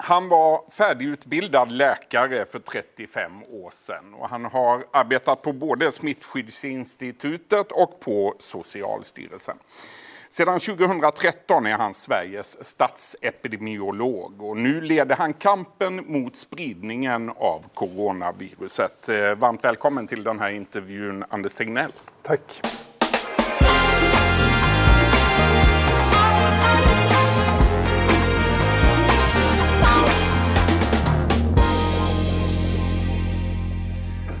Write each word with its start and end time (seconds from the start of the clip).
Han 0.00 0.28
var 0.28 0.70
färdigutbildad 0.70 1.72
läkare 1.72 2.44
för 2.44 2.58
35 2.58 3.42
år 3.42 3.70
sedan 3.70 4.14
och 4.14 4.28
han 4.28 4.44
har 4.44 4.84
arbetat 4.92 5.42
på 5.42 5.52
både 5.52 5.92
Smittskyddsinstitutet 5.92 7.72
och 7.72 8.00
på 8.00 8.34
Socialstyrelsen. 8.38 9.58
Sedan 10.30 10.60
2013 10.60 11.66
är 11.66 11.76
han 11.78 11.94
Sveriges 11.94 12.64
statsepidemiolog 12.64 14.42
och 14.42 14.56
nu 14.56 14.80
leder 14.80 15.16
han 15.16 15.32
kampen 15.32 16.04
mot 16.06 16.36
spridningen 16.36 17.30
av 17.30 17.64
coronaviruset. 17.74 19.08
Eh, 19.08 19.34
varmt 19.34 19.64
välkommen 19.64 20.06
till 20.06 20.22
den 20.22 20.40
här 20.40 20.50
intervjun, 20.50 21.24
Anders 21.28 21.52
Tegnell. 21.52 21.92
Tack. 22.22 22.62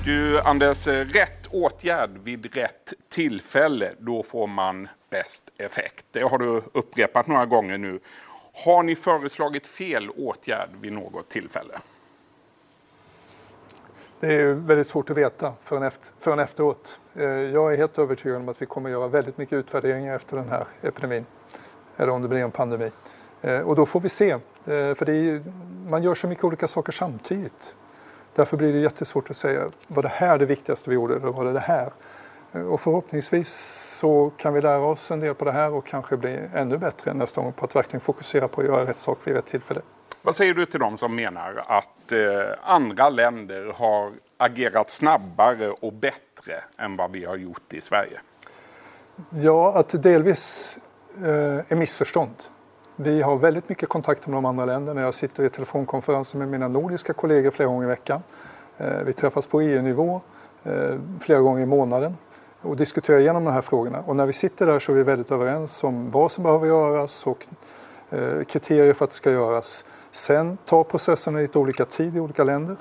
Ju 0.08 0.38
Anders, 0.38 0.86
rätt 0.86 1.46
åtgärd 1.50 2.10
vid 2.22 2.54
rätt 2.54 2.92
tillfälle, 3.08 3.92
då 3.98 4.22
får 4.22 4.46
man 4.46 4.88
bäst 5.10 5.44
effekt. 5.56 6.06
Det 6.10 6.22
har 6.22 6.38
du 6.38 6.62
upprepat 6.72 7.26
några 7.26 7.46
gånger 7.46 7.78
nu. 7.78 8.00
Har 8.64 8.82
ni 8.82 8.96
föreslagit 8.96 9.66
fel 9.66 10.10
åtgärd 10.10 10.68
vid 10.80 10.92
något 10.92 11.28
tillfälle? 11.28 11.78
Det 14.20 14.34
är 14.34 14.54
väldigt 14.54 14.86
svårt 14.86 15.10
att 15.10 15.16
veta 15.16 15.52
förrän, 15.62 15.82
efter, 15.82 16.08
förrän 16.20 16.38
efteråt. 16.38 17.00
Eh, 17.14 17.24
jag 17.24 17.72
är 17.72 17.76
helt 17.76 17.98
övertygad 17.98 18.38
om 18.38 18.48
att 18.48 18.62
vi 18.62 18.66
kommer 18.66 18.90
att 18.90 18.92
göra 18.92 19.08
väldigt 19.08 19.38
mycket 19.38 19.52
utvärderingar 19.52 20.16
efter 20.16 20.36
den 20.36 20.48
här 20.48 20.64
epidemin. 20.82 21.26
Eller 21.96 22.12
om 22.12 22.22
det 22.22 22.28
blir 22.28 22.42
en 22.42 22.50
pandemi. 22.50 22.90
Eh, 23.40 23.60
och 23.60 23.76
då 23.76 23.86
får 23.86 24.00
vi 24.00 24.08
se. 24.08 24.30
Eh, 24.30 24.38
för 24.64 25.10
är, 25.10 25.42
man 25.90 26.02
gör 26.02 26.14
så 26.14 26.26
mycket 26.26 26.44
olika 26.44 26.68
saker 26.68 26.92
samtidigt. 26.92 27.74
Därför 28.38 28.56
blir 28.56 28.72
det 28.72 28.78
jättesvårt 28.78 29.30
att 29.30 29.36
säga, 29.36 29.70
var 29.88 30.02
det 30.02 30.08
här 30.08 30.38
det 30.38 30.46
viktigaste 30.46 30.90
vi 30.90 30.96
gjorde 30.96 31.16
eller 31.16 31.26
var 31.26 31.44
det 31.44 31.52
det 31.52 31.60
här? 31.60 31.92
Och 32.70 32.80
förhoppningsvis 32.80 33.48
så 34.00 34.30
kan 34.36 34.54
vi 34.54 34.60
lära 34.60 34.80
oss 34.80 35.10
en 35.10 35.20
del 35.20 35.34
på 35.34 35.44
det 35.44 35.52
här 35.52 35.72
och 35.72 35.86
kanske 35.86 36.16
bli 36.16 36.40
ännu 36.54 36.78
bättre 36.78 37.14
nästa 37.14 37.40
gång 37.40 37.52
på 37.52 37.64
att 37.64 37.76
verkligen 37.76 38.00
fokusera 38.00 38.48
på 38.48 38.60
att 38.60 38.66
göra 38.66 38.86
rätt 38.86 38.98
sak 38.98 39.18
vid 39.24 39.34
rätt 39.34 39.46
tillfälle. 39.46 39.80
Vad 40.22 40.36
säger 40.36 40.54
du 40.54 40.66
till 40.66 40.80
dem 40.80 40.98
som 40.98 41.14
menar 41.14 41.62
att 41.66 42.12
eh, 42.12 42.18
andra 42.62 43.08
länder 43.08 43.72
har 43.76 44.12
agerat 44.36 44.90
snabbare 44.90 45.70
och 45.70 45.92
bättre 45.92 46.64
än 46.76 46.96
vad 46.96 47.12
vi 47.12 47.24
har 47.24 47.36
gjort 47.36 47.72
i 47.72 47.80
Sverige? 47.80 48.20
Ja, 49.30 49.78
att 49.78 50.02
delvis 50.02 50.78
eh, 51.16 51.72
är 51.72 51.76
missförstånd. 51.76 52.34
Vi 53.00 53.22
har 53.22 53.36
väldigt 53.36 53.68
mycket 53.68 53.88
kontakt 53.88 54.26
med 54.26 54.36
de 54.36 54.44
andra 54.44 54.64
länderna. 54.64 55.00
Jag 55.00 55.14
sitter 55.14 55.44
i 55.44 55.50
telefonkonferenser 55.50 56.38
med 56.38 56.48
mina 56.48 56.68
nordiska 56.68 57.12
kollegor 57.12 57.50
flera 57.50 57.68
gånger 57.68 57.84
i 57.84 57.88
veckan. 57.88 58.22
Eh, 58.76 59.02
vi 59.06 59.12
träffas 59.12 59.46
på 59.46 59.60
EU-nivå 59.60 60.20
eh, 60.62 60.72
flera 61.20 61.40
gånger 61.40 61.62
i 61.62 61.66
månaden 61.66 62.16
och 62.60 62.76
diskuterar 62.76 63.18
igenom 63.18 63.44
de 63.44 63.52
här 63.52 63.62
frågorna. 63.62 64.00
Och 64.06 64.16
när 64.16 64.26
vi 64.26 64.32
sitter 64.32 64.66
där 64.66 64.78
så 64.78 64.92
är 64.92 64.96
vi 64.96 65.02
väldigt 65.02 65.30
överens 65.30 65.84
om 65.84 66.10
vad 66.10 66.32
som 66.32 66.44
behöver 66.44 66.66
göras 66.66 67.26
och 67.26 67.46
eh, 68.10 68.44
kriterier 68.44 68.92
för 68.92 69.04
att 69.04 69.10
det 69.10 69.16
ska 69.16 69.30
göras. 69.30 69.84
Sen 70.10 70.56
tar 70.56 70.84
processerna 70.84 71.38
lite 71.38 71.58
olika 71.58 71.84
tid 71.84 72.16
i 72.16 72.20
olika 72.20 72.44
länder, 72.44 72.76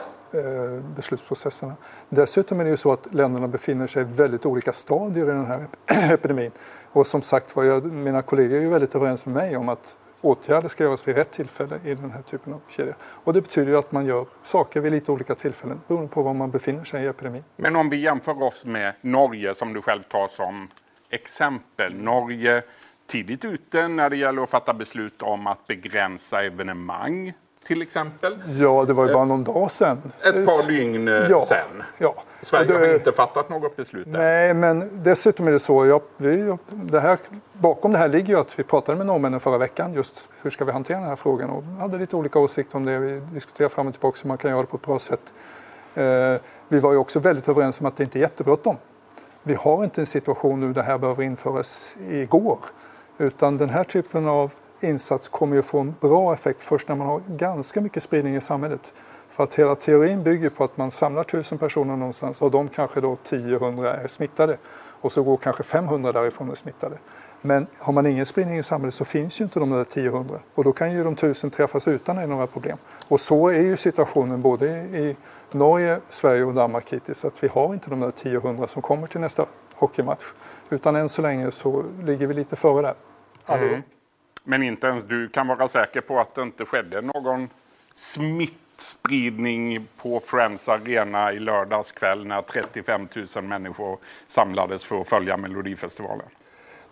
beslutsprocesserna. 0.96 1.74
Dessutom 2.10 2.60
är 2.60 2.64
det 2.64 2.70
ju 2.70 2.78
så 2.78 2.92
att 2.92 3.14
länderna 3.14 3.48
befinner 3.48 3.88
sig 3.88 4.02
i 4.02 4.06
väldigt 4.06 4.46
olika 4.46 4.74
stadier 4.74 5.26
i 5.26 5.30
den 5.30 5.46
här 5.46 5.68
epidemin. 6.14 6.52
Och 6.92 7.08
som 7.08 7.22
sagt 7.22 7.56
var, 7.56 7.82
mina 7.82 8.22
kollegor 8.22 8.58
är 8.58 8.62
ju 8.62 8.70
väldigt 8.70 8.96
överens 8.96 9.26
med 9.26 9.36
mig 9.36 9.58
om 9.58 9.70
att 9.70 9.98
åtgärder 10.22 10.68
ska 10.68 10.84
göras 10.84 11.08
vid 11.08 11.16
rätt 11.16 11.32
tillfälle 11.32 11.80
i 11.86 11.96
den 11.96 12.12
här 12.12 12.22
typen 12.22 12.54
av 12.54 12.62
kedja. 12.68 12.96
Och 13.02 13.34
det 13.34 13.42
betyder 13.42 13.72
ju 13.72 13.78
att 13.78 13.92
man 13.92 14.06
gör 14.06 14.26
saker 14.44 14.82
vid 14.82 14.92
lite 14.92 15.12
olika 15.12 15.36
tillfällen 15.36 15.82
beroende 15.88 16.10
på 16.10 16.24
var 16.24 16.34
man 16.34 16.52
befinner 16.52 16.84
sig 16.84 17.04
i 17.04 17.08
epidemin. 17.08 17.44
Men 17.56 17.76
om 17.76 17.90
vi 17.90 17.98
jämför 17.98 18.44
oss 18.44 18.66
med 18.66 18.94
Norge 19.02 19.54
som 19.54 19.74
du 19.74 19.82
själv 19.82 20.04
tar 20.04 20.28
som 20.28 20.68
exempel. 21.10 21.96
Norge 21.96 22.64
tidigt 23.08 23.46
ute 23.46 23.88
när 23.88 24.10
det 24.10 24.18
gäller 24.18 24.42
att 24.42 24.50
fatta 24.50 24.74
beslut 24.74 25.22
om 25.22 25.48
att 25.48 25.68
begränsa 25.68 26.44
evenemang 26.44 27.34
till 27.68 27.82
exempel. 27.82 28.40
Ja, 28.60 28.86
det 28.88 28.94
var 28.94 29.08
ju 29.08 29.14
bara 29.14 29.26
någon 29.26 29.44
dag 29.44 29.72
sedan. 29.72 30.02
Ett 30.22 30.46
par 30.46 30.68
dygn 30.68 31.08
eh, 31.08 31.14
ja, 31.14 31.42
sedan. 31.42 31.84
Ja. 31.98 32.16
Sverige 32.42 32.68
det, 32.68 32.78
har 32.78 32.94
inte 32.94 33.12
fattat 33.12 33.50
något 33.50 33.76
beslut 33.76 34.08
än. 34.08 34.14
Nej, 34.14 34.54
men 34.54 35.04
dessutom 35.04 35.48
är 35.48 35.52
det 35.52 35.60
så. 35.60 35.86
Ja, 35.86 36.02
vi, 36.18 36.58
det 36.70 37.00
här, 37.00 37.18
bakom 37.54 37.92
det 37.92 37.98
här 37.98 38.08
ligger 38.08 38.34
ju 38.34 38.40
att 38.40 38.60
vi 38.60 38.64
pratade 38.64 38.98
med 38.98 39.08
norrmännen 39.08 39.40
förra 39.40 39.58
veckan 39.58 39.94
just 39.94 40.28
hur 40.42 40.50
ska 40.50 40.66
vi 40.66 40.72
hantera 40.72 41.00
den 41.00 41.08
här 41.08 41.16
frågan 41.16 41.50
och 41.50 41.64
hade 41.64 41.98
lite 41.98 42.16
olika 42.16 42.40
åsikter 42.40 42.78
om 42.78 42.86
det. 42.86 43.00
Vi 43.00 43.20
diskuterade 43.20 43.74
fram 43.74 43.88
och 43.88 43.94
tillbaka 43.94 44.20
hur 44.24 44.28
man 44.28 44.38
kan 44.38 44.52
göra 44.52 44.62
det 44.62 44.68
på 44.68 44.78
ett 44.78 44.86
bra 44.86 45.00
sätt. 45.00 45.34
Eh, 45.94 46.42
vi 46.68 46.80
var 46.80 46.92
ju 46.92 46.98
också 46.98 47.20
väldigt 47.20 47.50
överens 47.50 47.80
om 47.80 47.86
att 47.86 47.98
det 47.98 48.04
inte 48.04 48.20
är 48.20 48.22
jättebråttom. 48.22 48.76
Vi 49.44 49.54
har 49.54 49.84
inte 49.84 50.02
en 50.02 50.06
situation 50.06 50.60
nu 50.60 50.68
där 50.68 50.74
det 50.74 50.82
här 50.82 50.98
behöver 50.98 51.24
införas 51.24 51.96
igår. 52.10 52.60
Utan 53.18 53.58
den 53.58 53.70
här 53.70 53.84
typen 53.84 54.28
av 54.28 54.52
insats 54.80 55.28
kommer 55.28 55.56
ju 55.56 55.62
få 55.62 55.80
en 55.80 55.96
bra 56.00 56.34
effekt 56.34 56.62
först 56.62 56.88
när 56.88 56.96
man 56.96 57.08
har 57.08 57.22
ganska 57.28 57.82
mycket 57.82 58.04
spridning 58.04 58.36
i 58.36 58.42
samhället. 58.42 58.94
För 59.30 59.44
att 59.44 59.56
hela 59.56 59.76
teorin 59.76 60.24
bygger 60.24 60.50
på 60.50 60.64
att 60.64 60.78
man 60.78 60.92
samlar 60.92 61.24
tusen 61.24 61.58
personer 61.58 61.96
någonstans 61.96 62.42
och 62.42 62.52
de 62.52 62.70
kanske 62.70 63.02
då 63.02 63.18
10-100 63.24 64.04
är 64.04 64.08
smittade 64.08 64.58
och 65.02 65.12
så 65.12 65.24
går 65.24 65.38
kanske 65.38 65.64
500 65.64 66.12
därifrån 66.12 66.50
och 66.50 66.58
smittade. 66.58 66.98
Men 67.42 67.68
har 67.78 67.94
man 67.94 68.06
ingen 68.06 68.26
spridning 68.26 68.58
i 68.58 68.64
samhället 68.64 68.94
så 68.94 69.06
finns 69.06 69.42
ju 69.42 69.44
inte 69.44 69.60
de 69.60 69.70
där 69.70 69.84
10-100 69.84 70.40
och 70.56 70.64
då 70.64 70.72
kan 70.72 70.94
ju 70.94 71.04
de 71.04 71.16
tusen 71.16 71.52
träffas 71.52 71.88
utan 71.88 72.30
några 72.30 72.48
problem. 72.48 72.78
Och 73.08 73.22
så 73.22 73.48
är 73.48 73.62
ju 73.62 73.78
situationen 73.78 74.42
både 74.42 74.68
i 74.78 75.16
Norge, 75.52 76.00
Sverige 76.10 76.44
och 76.44 76.54
Danmark 76.54 76.94
hittills 76.94 77.26
att 77.26 77.44
vi 77.44 77.48
har 77.48 77.74
inte 77.74 77.90
de 77.90 78.00
där 78.00 78.12
10-100 78.12 78.68
som 78.68 78.82
kommer 78.82 79.08
till 79.08 79.22
nästa 79.22 79.46
hockeymatch. 79.76 80.26
Utan 80.70 80.96
än 80.96 81.10
så 81.10 81.22
länge 81.22 81.52
så 81.52 81.84
ligger 82.04 82.28
vi 82.28 82.34
lite 82.34 82.56
före 82.56 82.82
där. 82.82 82.96
Mm. 83.48 83.82
Men 84.50 84.64
inte 84.64 84.88
ens 84.88 85.04
du 85.04 85.30
kan 85.30 85.48
vara 85.48 85.68
säker 85.68 86.02
på 86.02 86.20
att 86.20 86.36
det 86.36 86.42
inte 86.42 86.66
skedde 86.66 87.02
någon 87.02 87.50
smittspridning 87.94 89.88
på 89.98 90.20
Friends 90.20 90.70
Arena 90.70 91.34
i 91.34 91.40
lördags 91.40 91.92
kväll 91.92 92.28
när 92.28 92.42
35 92.42 93.08
000 93.36 93.44
människor 93.44 93.98
samlades 94.28 94.84
för 94.84 95.02
att 95.02 95.08
följa 95.08 95.38
Melodifestivalen? 95.38 96.26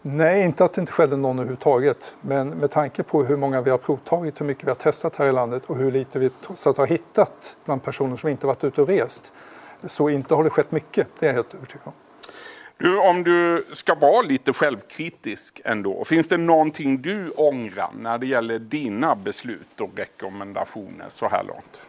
Nej, 0.02 0.46
inte 0.46 0.66
att 0.66 0.74
det 0.74 0.82
inte 0.82 0.94
skedde 0.94 1.18
någon 1.18 1.40
överhuvudtaget. 1.40 2.16
Men 2.22 2.50
med 2.50 2.72
tanke 2.72 3.04
på 3.04 3.24
hur 3.24 3.38
många 3.38 3.62
vi 3.62 3.70
har 3.70 3.78
provtagit, 3.78 4.42
hur 4.42 4.46
mycket 4.46 4.64
vi 4.64 4.70
har 4.70 4.76
testat 4.76 5.16
här 5.16 5.28
i 5.28 5.32
landet 5.32 5.64
och 5.68 5.78
hur 5.78 5.92
lite 5.92 6.20
vi 6.20 6.30
trots 6.30 6.68
allt 6.68 6.78
har 6.78 6.88
hittat 6.88 7.58
bland 7.66 7.84
personer 7.84 8.16
som 8.16 8.30
inte 8.30 8.48
varit 8.48 8.64
ute 8.64 8.82
och 8.82 8.88
rest. 8.88 9.34
Så 9.84 10.10
inte 10.10 10.36
har 10.36 10.44
det 10.44 10.50
skett 10.50 10.72
mycket, 10.72 11.08
det 11.20 11.26
är 11.26 11.30
jag 11.30 11.36
helt 11.36 11.54
övertygad 11.54 11.88
om. 11.88 11.94
Du, 12.78 12.98
om 12.98 13.24
du 13.24 13.66
ska 13.74 13.96
vara 13.96 14.22
lite 14.22 14.54
självkritisk 14.54 15.62
ändå, 15.66 16.06
finns 16.06 16.28
det 16.28 16.38
någonting 16.38 17.02
du 17.02 17.30
ångrar 17.30 17.90
när 18.00 18.18
det 18.18 18.26
gäller 18.26 18.60
dina 18.60 19.16
beslut 19.16 19.82
och 19.82 19.90
rekommendationer 19.96 21.06
så 21.08 21.28
här 21.28 21.44
långt? 21.44 21.82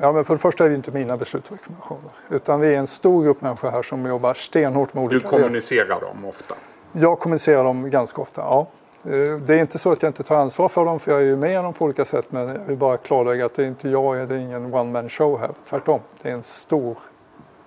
Ja, 0.00 0.12
men 0.12 0.24
för 0.24 0.34
det 0.34 0.38
första 0.38 0.64
är 0.64 0.68
det 0.68 0.74
inte 0.74 0.90
mina 0.90 1.16
beslut 1.16 1.50
och 1.50 1.56
rekommendationer. 1.56 2.12
Utan 2.30 2.60
vi 2.60 2.74
är 2.74 2.78
en 2.78 2.86
stor 2.86 3.24
grupp 3.24 3.40
människor 3.40 3.70
här 3.70 3.82
som 3.82 4.06
jobbar 4.06 4.34
stenhårt 4.34 4.94
med 4.94 5.04
olika... 5.04 5.28
Du 5.28 5.30
kommunicerar 5.30 6.00
dem 6.00 6.24
ofta? 6.24 6.54
Jag 6.92 7.18
kommunicerar 7.18 7.64
dem 7.64 7.90
ganska 7.90 8.22
ofta, 8.22 8.40
ja. 8.40 8.66
Eh, 9.04 9.38
det 9.38 9.54
är 9.54 9.60
inte 9.60 9.78
så 9.78 9.92
att 9.92 10.02
jag 10.02 10.10
inte 10.10 10.22
tar 10.22 10.36
ansvar 10.36 10.68
för 10.68 10.84
dem, 10.84 11.00
för 11.00 11.12
jag 11.12 11.20
är 11.20 11.24
ju 11.24 11.36
med 11.36 11.64
dem 11.64 11.72
på 11.72 11.84
olika 11.84 12.04
sätt. 12.04 12.32
Men 12.32 12.48
jag 12.48 12.64
vill 12.64 12.76
bara 12.76 12.96
klarlägga 12.96 13.46
att 13.46 13.54
det 13.54 13.62
är 13.62 13.66
inte 13.66 13.88
jag, 13.88 14.28
det 14.28 14.34
är 14.34 14.38
ingen 14.38 14.74
one 14.74 14.92
man 14.92 15.08
show 15.08 15.40
här. 15.40 15.50
Tvärtom, 15.68 16.00
det 16.22 16.28
är 16.28 16.34
en 16.34 16.42
stor 16.42 16.98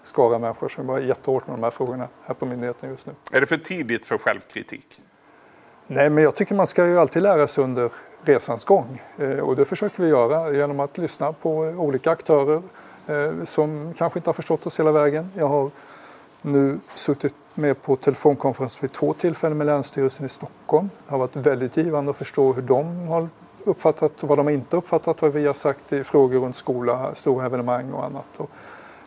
skara 0.03 0.39
människor 0.39 0.69
som 0.69 0.83
jobbar 0.83 0.99
jättehårt 0.99 1.47
med 1.47 1.57
de 1.57 1.63
här 1.63 1.71
frågorna 1.71 2.07
här 2.23 2.33
på 2.33 2.45
myndigheten 2.45 2.89
just 2.89 3.07
nu. 3.07 3.13
Är 3.31 3.41
det 3.41 3.47
för 3.47 3.57
tidigt 3.57 4.05
för 4.05 4.17
självkritik? 4.17 5.01
Nej, 5.87 6.09
men 6.09 6.23
jag 6.23 6.35
tycker 6.35 6.55
man 6.55 6.67
ska 6.67 6.87
ju 6.87 6.99
alltid 6.99 7.23
lära 7.23 7.47
sig 7.47 7.63
under 7.63 7.91
resans 8.21 8.65
gång. 8.65 9.01
Eh, 9.17 9.39
och 9.39 9.55
det 9.55 9.65
försöker 9.65 10.03
vi 10.03 10.09
göra 10.09 10.51
genom 10.51 10.79
att 10.79 10.97
lyssna 10.97 11.33
på 11.33 11.57
olika 11.59 12.11
aktörer 12.11 12.61
eh, 13.07 13.43
som 13.45 13.93
kanske 13.97 14.19
inte 14.19 14.29
har 14.29 14.33
förstått 14.33 14.65
oss 14.65 14.79
hela 14.79 14.91
vägen. 14.91 15.31
Jag 15.35 15.47
har 15.47 15.71
nu 16.41 16.79
suttit 16.95 17.35
med 17.53 17.81
på 17.81 17.95
telefonkonferens 17.95 18.83
vid 18.83 18.91
två 18.91 19.13
tillfällen 19.13 19.57
med 19.57 19.67
Länsstyrelsen 19.67 20.25
i 20.25 20.29
Stockholm. 20.29 20.89
Det 21.05 21.11
har 21.11 21.19
varit 21.19 21.35
väldigt 21.35 21.77
givande 21.77 22.11
att 22.11 22.17
förstå 22.17 22.53
hur 22.53 22.61
de 22.61 23.07
har 23.07 23.27
uppfattat 23.65 24.23
och 24.23 24.29
vad 24.29 24.37
de 24.37 24.49
inte 24.49 24.77
uppfattat 24.77 25.21
vad 25.21 25.31
vi 25.31 25.45
har 25.47 25.53
sagt 25.53 25.93
i 25.93 26.03
frågor 26.03 26.39
runt 26.39 26.55
skola, 26.55 27.15
stora 27.15 27.45
evenemang 27.45 27.93
och 27.93 28.05
annat. 28.05 28.39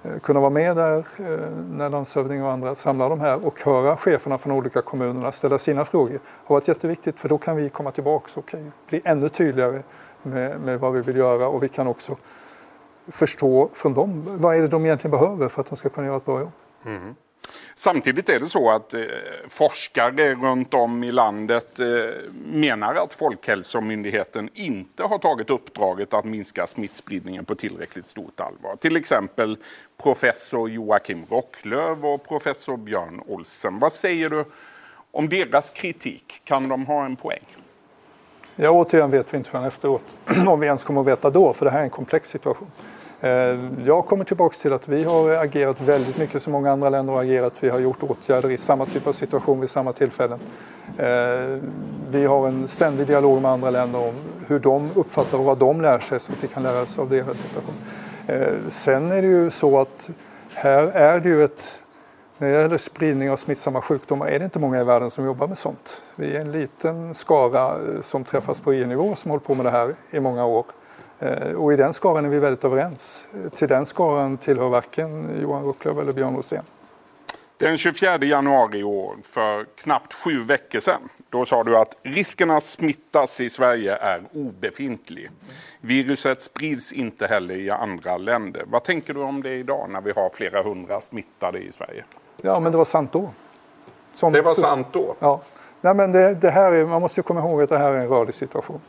Eh, 0.07 0.19
kunna 0.19 0.41
vara 0.41 0.51
med 0.51 0.77
där 0.77 0.99
eh, 0.99 1.51
när 1.71 1.91
landshövding 1.91 2.45
och 2.45 2.51
andra 2.51 2.75
samlar 2.75 3.09
de 3.09 3.21
här 3.21 3.47
och 3.47 3.61
höra 3.61 3.97
cheferna 3.97 4.39
från 4.39 4.53
olika 4.53 4.83
kommunerna 4.83 5.33
ställa 5.33 5.59
sina 5.59 5.85
frågor 5.85 6.19
har 6.45 6.57
varit 6.57 6.69
jätteviktigt 6.69 7.21
för 7.21 7.29
då 7.29 7.39
kan 7.39 7.57
vi 7.57 7.69
komma 7.69 7.91
tillbaka 7.91 8.41
och 8.41 8.55
bli 8.89 9.01
ännu 9.05 9.29
tydligare 9.29 9.83
med, 10.23 10.61
med 10.61 10.81
vad 10.81 10.93
vi 10.93 11.01
vill 11.01 11.17
göra 11.17 11.49
och 11.49 11.63
vi 11.63 11.69
kan 11.69 11.87
också 11.87 12.17
förstå 13.09 13.69
från 13.73 13.95
dem 13.95 14.23
vad 14.25 14.57
är 14.57 14.63
det 14.63 14.69
de 14.69 14.85
egentligen 14.85 15.19
behöver 15.19 15.49
för 15.49 15.61
att 15.61 15.67
de 15.67 15.77
ska 15.77 15.89
kunna 15.89 16.07
göra 16.07 16.17
ett 16.17 16.25
bra 16.25 16.41
jobb. 16.41 16.53
Mm. 16.85 17.15
Samtidigt 17.79 18.29
är 18.29 18.41
det 18.41 18.47
så 18.47 18.71
att 18.71 18.95
eh, 18.95 19.01
forskare 19.49 20.35
runt 20.35 20.75
om 20.75 21.05
i 21.05 21.13
landet 21.13 21.81
eh, 21.81 21.87
menar 22.53 22.95
att 22.95 23.15
Folkhälsomyndigheten 23.15 24.51
inte 24.55 25.03
har 25.03 25.19
tagit 25.19 25.51
uppdraget 25.51 26.15
att 26.15 26.25
minska 26.25 26.67
smittspridningen 26.67 27.45
på 27.45 27.55
tillräckligt 27.55 28.07
stort 28.07 28.41
allvar. 28.41 28.77
Till 28.77 28.97
exempel 28.97 29.59
professor 30.03 30.71
Joakim 30.71 31.27
Rocklöv 31.31 32.07
och 32.07 32.29
professor 32.29 32.77
Björn 32.77 33.23
Olsen. 33.27 33.79
Vad 33.79 33.93
säger 33.93 34.31
du 34.31 34.45
om 35.11 35.29
deras 35.29 35.71
kritik? 35.71 36.41
Kan 36.45 36.69
de 36.69 36.87
ha 36.87 37.05
en 37.05 37.17
poäng? 37.17 37.47
Ja, 38.57 38.71
återigen 38.71 39.11
vet 39.11 39.35
vi 39.35 39.37
inte 39.37 39.51
förrän 39.51 39.65
efteråt 39.65 40.05
om 40.47 40.61
vi 40.61 40.67
ens 40.67 40.85
kommer 40.85 41.01
att 41.01 41.07
veta 41.07 41.31
då, 41.31 41.53
för 41.53 41.65
det 41.65 41.71
här 41.71 41.81
är 41.81 41.85
en 41.85 41.91
komplex 41.91 42.31
situation. 42.31 42.71
Eh, 43.21 43.59
jag 43.85 44.07
kommer 44.07 44.25
tillbaka 44.25 44.55
till 44.55 44.73
att 44.73 44.89
vi 44.89 45.05
har 45.05 45.45
agerat 45.45 45.81
väldigt 45.81 46.19
mycket 46.19 46.43
som 46.43 46.53
många 46.53 46.73
andra 46.73 46.91
länder 46.91 47.13
har 47.13 47.21
agerat. 47.21 47.65
Vi 47.65 47.69
har 47.69 47.79
gjort 47.79 48.03
åtgärder 48.03 48.51
i 48.51 48.57
samma 48.57 48.87
typ 48.87 49.07
av 49.07 49.13
situation 49.13 49.61
vid 49.61 49.71
samma 49.71 49.93
tillfällen. 49.93 50.41
Eh, 50.99 51.63
vi 52.11 52.25
har 52.25 52.49
en 52.49 52.69
ständig 52.69 53.07
dialog 53.07 53.43
med 53.43 53.51
andra 53.51 53.71
länder 53.71 54.09
om 54.09 54.15
hur 54.47 54.59
de 54.59 54.91
uppfattar 54.95 55.39
och 55.39 55.45
vad 55.45 55.59
de 55.59 55.81
lär 55.81 55.99
sig 55.99 56.21
så 56.21 56.33
att 56.33 56.45
vi 56.45 56.49
kan 56.49 56.63
lära 56.63 56.83
oss 56.83 56.99
av 56.99 57.11
deras 57.11 57.39
situation. 57.39 57.75
Eh, 58.27 58.69
sen 58.69 59.13
är 59.13 59.23
det 59.23 59.29
ju 59.29 59.51
så 59.51 59.79
att 59.79 60.11
här 60.55 60.83
är 60.87 61.21
det 61.21 61.29
ju 61.29 61.45
ett 61.45 61.83
när 62.39 62.49
det 62.49 62.63
gäller 62.63 62.79
spridning 62.79 63.31
av 63.31 63.37
smittsamma 63.37 63.81
sjukdomar 63.81 64.27
är 64.27 64.39
det 64.39 64.45
inte 64.45 64.59
många 64.59 64.81
i 64.81 64.85
världen 64.85 65.11
som 65.11 65.25
jobbar 65.25 65.49
med 65.49 65.59
sånt. 65.59 66.03
Vi 66.17 66.37
är 66.37 66.41
en 66.41 66.53
liten 66.53 67.15
skara 67.15 67.77
som 68.03 68.25
träffas 68.25 68.61
på 68.61 68.73
EU-nivå 68.73 69.15
som 69.17 69.31
håller 69.31 69.45
på 69.45 69.55
med 69.55 69.67
det 69.67 69.71
här 69.71 69.95
i 70.11 70.21
många 70.21 70.47
år. 70.47 70.65
Eh, 71.19 71.53
och 71.53 71.73
i 71.73 71.77
den 71.77 71.95
skaran 71.95 72.25
är 72.25 72.29
vi 72.29 72.39
väldigt 72.39 72.65
överens. 72.65 73.29
Till 73.57 73.69
den 73.69 73.87
skaran 73.87 74.37
tillhör 74.37 74.69
varken 74.69 75.41
Johan 75.43 75.65
Rocklöv 75.65 76.01
eller 76.01 76.13
Björn 76.13 76.37
Rosén. 76.37 76.63
Den 77.59 77.77
24 77.77 78.19
januari 78.19 78.79
i 78.79 78.85
år, 78.85 79.17
för 79.23 79.65
knappt 79.77 80.15
sju 80.15 80.43
veckor 80.43 80.81
sedan, 80.81 81.09
då 81.31 81.45
sa 81.45 81.65
du 81.65 81.79
att 81.79 81.97
risken 82.03 82.51
att 82.51 82.63
smittas 82.63 83.41
i 83.41 83.51
Sverige 83.51 83.97
är 83.97 84.23
obefintlig. 84.35 85.31
Viruset 85.81 86.43
sprids 86.43 86.93
inte 86.93 87.27
heller 87.27 87.55
i 87.55 87.71
andra 87.71 88.17
länder. 88.17 88.65
Vad 88.67 88.85
tänker 88.85 89.15
du 89.15 89.21
om 89.21 89.43
det 89.43 89.55
idag 89.55 89.91
när 89.91 90.01
vi 90.01 90.13
har 90.13 90.31
flera 90.35 90.63
hundra 90.63 91.01
smittade 91.01 91.59
i 91.59 91.73
Sverige? 91.73 92.05
Ja, 92.43 92.61
men 92.61 92.73
det 92.73 92.79
var 92.79 92.85
sant 92.85 93.13
då. 93.13 93.31
Som 94.15 94.33
det 94.33 94.43
var 94.43 94.55
sant 94.55 94.89
då? 94.93 95.15
Ja. 95.19 95.41
Nej, 95.81 95.95
men 95.95 96.13
det, 96.13 96.35
det 96.35 96.51
här 96.51 96.73
är, 96.73 96.87
man 96.87 97.03
måste 97.03 97.23
komma 97.23 97.41
ihåg 97.41 97.63
att 97.63 97.69
det 97.69 97.79
här 97.79 97.93
är 97.93 97.97
en 97.97 98.09
rörlig 98.09 98.35
situation. 98.35 98.81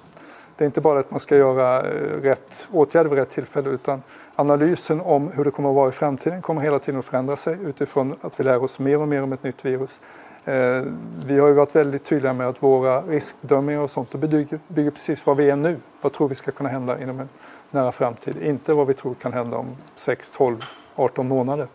Det 0.58 0.64
är 0.64 0.66
inte 0.66 0.82
bara 0.82 1.00
att 1.00 1.12
man 1.12 1.20
ska 1.20 1.38
göra 1.38 1.82
eh, 1.82 2.22
rätt 2.22 2.68
åtgärder 2.72 3.10
vid 3.10 3.20
rätt 3.20 3.30
tillfälle 3.30 3.70
utan 3.70 4.02
analysen 4.36 5.02
om 5.02 5.32
hur 5.32 5.44
det 5.44 5.52
kommer 5.52 5.70
att 5.70 5.76
vara 5.76 5.90
i 5.90 5.92
framtiden 5.92 6.42
kommer 6.42 6.62
hela 6.62 6.80
tiden 6.80 7.00
att 7.00 7.06
förändra 7.06 7.36
sig 7.36 7.58
utifrån 7.66 8.16
att 8.22 8.40
vi 8.40 8.44
lär 8.44 8.64
oss 8.64 8.80
mer 8.80 9.02
och 9.02 9.08
mer 9.08 9.24
om 9.24 9.34
ett 9.34 9.44
nytt 9.44 9.66
virus. 9.66 10.02
Eh, 10.46 10.84
vi 11.26 11.40
har 11.40 11.48
ju 11.48 11.54
varit 11.54 11.76
väldigt 11.76 12.06
tydliga 12.06 12.34
med 12.34 12.48
att 12.48 12.64
våra 12.64 13.02
riskbedömningar 13.02 13.82
och 13.82 13.90
sånt 13.90 14.16
bygger, 14.16 14.60
bygger 14.68 14.92
precis 14.92 15.26
vad 15.26 15.38
vi 15.38 15.50
är 15.50 15.56
nu. 15.56 15.78
Vad 16.02 16.14
tror 16.14 16.30
vi 16.30 16.36
ska 16.36 16.52
kunna 16.52 16.70
hända 16.70 17.02
inom 17.02 17.20
en 17.20 17.30
nära 17.72 17.92
framtid? 17.92 18.38
Inte 18.42 18.74
vad 18.74 18.88
vi 18.88 18.94
tror 18.94 19.14
kan 19.14 19.34
hända 19.34 19.58
om 19.58 19.68
6, 19.96 20.32
12, 20.32 20.64
18 20.96 21.28
månader. 21.28 21.68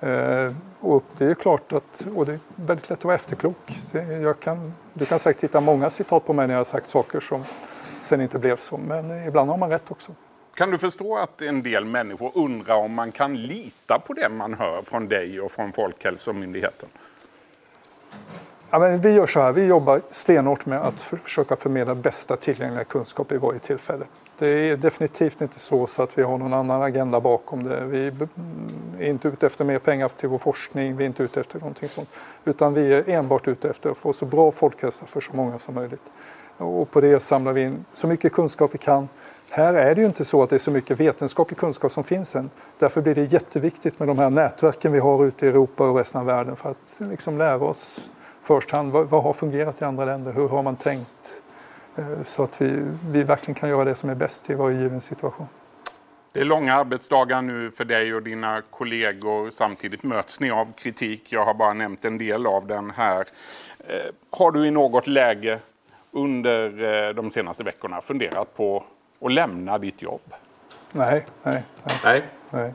Eh, 0.00 0.52
och 0.80 1.04
det 1.18 1.24
är 1.24 1.34
klart 1.34 1.72
att, 1.72 2.06
och 2.16 2.26
det 2.26 2.32
är 2.32 2.38
väldigt 2.56 2.90
lätt 2.90 2.98
att 2.98 3.04
vara 3.04 3.14
efterklok. 3.14 3.72
Jag 4.22 4.40
kan, 4.40 4.72
du 4.92 5.04
kan 5.04 5.18
säkert 5.18 5.44
hitta 5.44 5.60
många 5.60 5.90
citat 5.90 6.26
på 6.26 6.32
mig 6.32 6.46
när 6.46 6.54
jag 6.54 6.60
har 6.60 6.64
sagt 6.64 6.88
saker 6.88 7.20
som 7.20 7.44
sen 8.02 8.20
inte 8.20 8.38
blev 8.38 8.56
så. 8.56 8.76
Men 8.76 9.26
ibland 9.28 9.50
har 9.50 9.56
man 9.56 9.70
rätt 9.70 9.90
också. 9.90 10.12
Kan 10.54 10.70
du 10.70 10.78
förstå 10.78 11.16
att 11.16 11.42
en 11.42 11.62
del 11.62 11.84
människor 11.84 12.32
undrar 12.34 12.76
om 12.76 12.94
man 12.94 13.12
kan 13.12 13.36
lita 13.36 13.98
på 13.98 14.12
det 14.12 14.28
man 14.28 14.54
hör 14.54 14.82
från 14.82 15.08
dig 15.08 15.40
och 15.40 15.52
från 15.52 15.72
Folkhälsomyndigheten? 15.72 16.88
Ja, 18.70 18.78
men 18.78 19.00
vi 19.00 19.14
gör 19.14 19.26
så 19.26 19.40
här, 19.40 19.52
vi 19.52 19.66
jobbar 19.66 20.00
stenhårt 20.10 20.66
med 20.66 20.78
att 20.78 21.00
för, 21.00 21.16
försöka 21.16 21.56
förmedla 21.56 21.94
bästa 21.94 22.36
tillgängliga 22.36 22.84
kunskap 22.84 23.32
i 23.32 23.36
varje 23.36 23.58
tillfälle. 23.58 24.04
Det 24.38 24.48
är 24.48 24.76
definitivt 24.76 25.40
inte 25.40 25.58
så, 25.58 25.86
så 25.86 26.02
att 26.02 26.18
vi 26.18 26.22
har 26.22 26.38
någon 26.38 26.52
annan 26.52 26.82
agenda 26.82 27.20
bakom 27.20 27.64
det. 27.64 27.84
Vi 27.86 28.06
är 28.98 29.08
inte 29.08 29.28
ute 29.28 29.46
efter 29.46 29.64
mer 29.64 29.78
pengar 29.78 30.08
till 30.08 30.28
vår 30.28 30.38
forskning, 30.38 30.96
vi 30.96 31.04
är 31.04 31.06
inte 31.06 31.22
ute 31.22 31.40
efter 31.40 31.58
någonting 31.58 31.88
sånt. 31.88 32.08
Utan 32.44 32.74
vi 32.74 32.92
är 32.92 33.08
enbart 33.08 33.48
ute 33.48 33.70
efter 33.70 33.90
att 33.90 33.96
få 33.96 34.12
så 34.12 34.26
bra 34.26 34.52
folkhälsa 34.52 35.06
för 35.06 35.20
så 35.20 35.32
många 35.32 35.58
som 35.58 35.74
möjligt. 35.74 36.02
Och 36.62 36.90
på 36.90 37.00
det 37.00 37.20
samlar 37.20 37.52
vi 37.52 37.62
in 37.62 37.84
så 37.92 38.06
mycket 38.06 38.32
kunskap 38.32 38.74
vi 38.74 38.78
kan. 38.78 39.08
Här 39.50 39.74
är 39.74 39.94
det 39.94 40.00
ju 40.00 40.06
inte 40.06 40.24
så 40.24 40.42
att 40.42 40.50
det 40.50 40.56
är 40.56 40.58
så 40.58 40.70
mycket 40.70 41.00
vetenskaplig 41.00 41.58
kunskap 41.58 41.92
som 41.92 42.04
finns 42.04 42.36
än. 42.36 42.50
Därför 42.78 43.00
blir 43.00 43.14
det 43.14 43.32
jätteviktigt 43.32 43.98
med 43.98 44.08
de 44.08 44.18
här 44.18 44.30
nätverken 44.30 44.92
vi 44.92 44.98
har 44.98 45.26
ute 45.26 45.46
i 45.46 45.48
Europa 45.48 45.90
och 45.90 45.96
resten 45.96 46.20
av 46.20 46.26
världen 46.26 46.56
för 46.56 46.70
att 46.70 46.96
liksom 46.98 47.38
lära 47.38 47.64
oss 47.64 48.12
först 48.42 48.70
hand 48.70 48.92
vad, 48.92 49.08
vad 49.08 49.22
har 49.22 49.32
fungerat 49.32 49.82
i 49.82 49.84
andra 49.84 50.04
länder, 50.04 50.32
hur 50.32 50.48
har 50.48 50.62
man 50.62 50.76
tänkt? 50.76 51.42
Eh, 51.98 52.22
så 52.24 52.42
att 52.42 52.62
vi, 52.62 52.84
vi 53.10 53.22
verkligen 53.22 53.54
kan 53.54 53.68
göra 53.68 53.84
det 53.84 53.94
som 53.94 54.10
är 54.10 54.14
bäst 54.14 54.50
i 54.50 54.54
varje 54.54 54.82
given 54.82 55.00
situation. 55.00 55.46
Det 56.32 56.40
är 56.40 56.44
långa 56.44 56.74
arbetsdagar 56.74 57.42
nu 57.42 57.70
för 57.70 57.84
dig 57.84 58.14
och 58.14 58.22
dina 58.22 58.62
kollegor. 58.70 59.50
Samtidigt 59.50 60.02
möts 60.02 60.40
ni 60.40 60.50
av 60.50 60.72
kritik. 60.72 61.32
Jag 61.32 61.44
har 61.44 61.54
bara 61.54 61.72
nämnt 61.72 62.04
en 62.04 62.18
del 62.18 62.46
av 62.46 62.66
den 62.66 62.90
här. 62.90 63.26
Eh, 63.78 63.96
har 64.30 64.50
du 64.50 64.66
i 64.66 64.70
något 64.70 65.06
läge 65.06 65.58
under 66.12 66.82
eh, 66.82 67.14
de 67.14 67.30
senaste 67.30 67.64
veckorna 67.64 68.00
funderat 68.00 68.54
på 68.54 68.84
att 69.20 69.32
lämna 69.32 69.78
ditt 69.78 70.02
jobb? 70.02 70.34
Nej, 70.92 71.24
nej, 71.42 71.64
nej. 71.84 72.00
nej. 72.04 72.24
nej. 72.50 72.74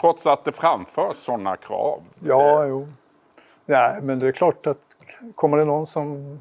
Trots 0.00 0.26
att 0.26 0.44
det 0.44 0.52
framförs 0.52 1.16
sådana 1.16 1.56
krav? 1.56 2.02
Ja, 2.20 2.66
jo. 2.66 2.88
Nej, 3.66 4.02
men 4.02 4.18
det 4.18 4.28
är 4.28 4.32
klart 4.32 4.66
att 4.66 4.96
kommer 5.34 5.58
det 5.58 5.64
någon 5.64 5.86
som 5.86 6.40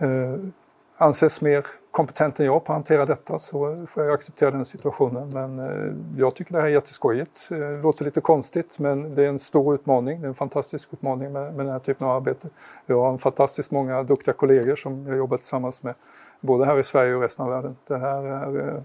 eh, 0.00 0.50
anses 0.96 1.40
mer 1.40 1.66
kompetent 1.98 2.40
än 2.40 2.46
jag 2.46 2.64
på 2.64 2.72
att 2.72 2.76
hantera 2.76 3.06
detta 3.06 3.38
så 3.38 3.86
får 3.86 4.04
jag 4.04 4.14
acceptera 4.14 4.50
den 4.50 4.64
situationen. 4.64 5.30
Men 5.30 5.58
eh, 5.58 5.94
jag 6.20 6.34
tycker 6.34 6.52
det 6.52 6.60
här 6.60 6.66
är 6.66 6.72
jätteskojigt. 6.72 7.48
Det 7.48 7.82
låter 7.82 8.04
lite 8.04 8.20
konstigt 8.20 8.78
men 8.78 9.14
det 9.14 9.24
är 9.24 9.28
en 9.28 9.38
stor 9.38 9.74
utmaning. 9.74 10.20
Det 10.20 10.26
är 10.26 10.28
en 10.28 10.34
fantastisk 10.34 10.88
utmaning 10.92 11.32
med, 11.32 11.54
med 11.54 11.66
den 11.66 11.72
här 11.72 11.78
typen 11.78 12.06
av 12.06 12.16
arbete. 12.16 12.48
Jag 12.86 13.00
har 13.00 13.08
en 13.08 13.18
fantastiskt 13.18 13.70
många 13.70 14.02
duktiga 14.02 14.34
kollegor 14.34 14.76
som 14.76 15.06
jag 15.06 15.16
jobbar 15.16 15.36
tillsammans 15.36 15.82
med 15.82 15.94
både 16.40 16.66
här 16.66 16.78
i 16.78 16.82
Sverige 16.82 17.14
och 17.14 17.20
resten 17.20 17.44
av 17.44 17.50
världen. 17.50 17.76
Det 17.86 17.98
här 17.98 18.22
är, 18.22 18.76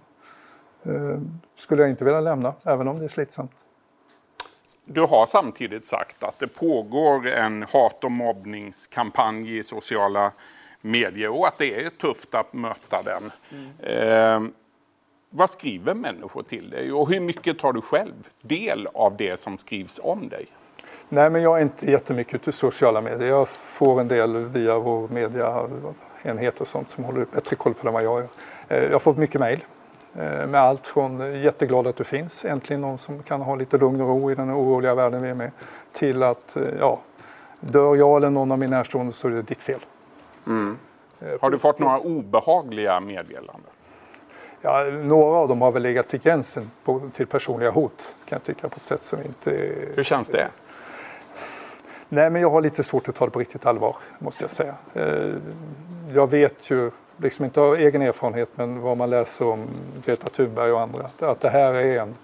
eh, 0.85 1.19
skulle 1.55 1.81
jag 1.81 1.89
inte 1.89 2.05
vilja 2.05 2.21
lämna 2.21 2.53
även 2.65 2.87
om 2.87 2.99
det 2.99 3.03
är 3.03 3.07
slitsamt. 3.07 3.65
Du 4.85 5.01
har 5.01 5.25
samtidigt 5.25 5.85
sagt 5.85 6.23
att 6.23 6.39
det 6.39 6.47
pågår 6.47 7.27
en 7.27 7.63
hat 7.63 8.03
och 8.03 8.11
mobbningskampanj 8.11 9.57
i 9.57 9.63
sociala 9.63 10.31
medier 10.83 11.29
och 11.29 11.47
att 11.47 11.57
det 11.57 11.85
är 11.85 11.89
tufft 11.89 12.35
att 12.35 12.53
möta 12.53 13.01
den. 13.01 13.31
Mm. 13.51 14.45
Eh, 14.47 14.51
vad 15.29 15.49
skriver 15.49 15.93
människor 15.93 16.43
till 16.43 16.69
dig 16.69 16.91
och 16.91 17.09
hur 17.09 17.19
mycket 17.19 17.59
tar 17.59 17.73
du 17.73 17.81
själv 17.81 18.13
del 18.41 18.87
av 18.93 19.17
det 19.17 19.39
som 19.39 19.57
skrivs 19.57 19.99
om 20.03 20.29
dig? 20.29 20.47
Nej, 21.09 21.29
men 21.29 21.41
jag 21.41 21.57
är 21.57 21.61
inte 21.61 21.91
jättemycket 21.91 22.35
ute 22.35 22.49
i 22.49 22.53
sociala 22.53 23.01
medier. 23.01 23.27
Jag 23.29 23.47
får 23.49 24.01
en 24.01 24.07
del 24.07 24.37
via 24.37 24.79
vår 24.79 25.07
mediaenhet 25.07 26.61
och 26.61 26.67
sånt 26.67 26.89
som 26.89 27.03
håller 27.03 27.25
bättre 27.25 27.55
koll 27.55 27.73
på 27.73 27.81
det 27.81 27.87
än 27.87 27.93
vad 27.93 28.03
jag 28.03 28.19
gör. 28.19 28.27
Eh, 28.67 28.91
jag 28.91 29.01
får 29.01 29.15
mycket 29.15 29.41
mejl 29.41 29.59
eh, 30.15 30.47
med 30.47 30.55
allt 30.55 30.87
från 30.87 31.41
jätteglad 31.41 31.87
att 31.87 31.95
du 31.95 32.03
finns, 32.03 32.45
äntligen 32.45 32.81
någon 32.81 32.97
som 32.97 33.23
kan 33.23 33.41
ha 33.41 33.55
lite 33.55 33.77
lugn 33.77 34.01
och 34.01 34.07
ro 34.07 34.31
i 34.31 34.35
den 34.35 34.51
oroliga 34.51 34.95
världen 34.95 35.21
vi 35.21 35.29
är 35.29 35.35
med, 35.35 35.51
till 35.91 36.23
att 36.23 36.55
eh, 36.55 36.63
ja, 36.79 36.99
dör 37.59 37.95
jag 37.95 38.17
eller 38.17 38.29
någon 38.29 38.51
av 38.51 38.59
mina 38.59 38.77
närstående 38.77 39.13
så 39.13 39.27
är 39.27 39.31
det 39.31 39.41
ditt 39.41 39.61
fel. 39.61 39.79
Mm. 40.47 40.77
Har 41.41 41.49
du 41.49 41.59
fått 41.59 41.79
några 41.79 41.99
obehagliga 41.99 42.99
meddelanden? 42.99 43.71
Ja, 44.61 44.83
några 44.83 45.37
av 45.37 45.47
dem 45.47 45.61
har 45.61 45.71
väl 45.71 45.83
legat 45.83 46.07
till 46.07 46.19
gränsen 46.19 46.71
på, 46.83 47.01
till 47.13 47.27
personliga 47.27 47.71
hot 47.71 48.15
kan 48.25 48.35
jag 48.35 48.43
tycka 48.43 48.69
på 48.69 48.75
ett 48.75 48.81
sätt 48.81 49.03
som 49.03 49.19
inte... 49.21 49.49
Hur 49.95 50.03
känns 50.03 50.27
det? 50.27 50.49
Nej, 52.09 52.29
men 52.29 52.41
jag 52.41 52.49
har 52.49 52.61
lite 52.61 52.83
svårt 52.83 53.09
att 53.09 53.15
ta 53.15 53.25
det 53.25 53.31
på 53.31 53.39
riktigt 53.39 53.65
allvar 53.65 53.95
måste 54.19 54.43
jag 54.43 54.51
säga. 54.51 54.75
Eh, 54.93 55.35
jag 56.13 56.29
vet 56.29 56.71
ju, 56.71 56.91
liksom 57.17 57.45
inte 57.45 57.61
av 57.61 57.75
egen 57.75 58.01
erfarenhet, 58.01 58.49
men 58.55 58.81
vad 58.81 58.97
man 58.97 59.09
läser 59.09 59.47
om 59.47 59.67
Greta 60.05 60.29
Thunberg 60.29 60.71
och 60.71 60.81
andra, 60.81 61.09
att 61.19 61.39
det 61.39 61.49
här 61.49 61.73
är 61.73 61.99
en, 61.99 62.15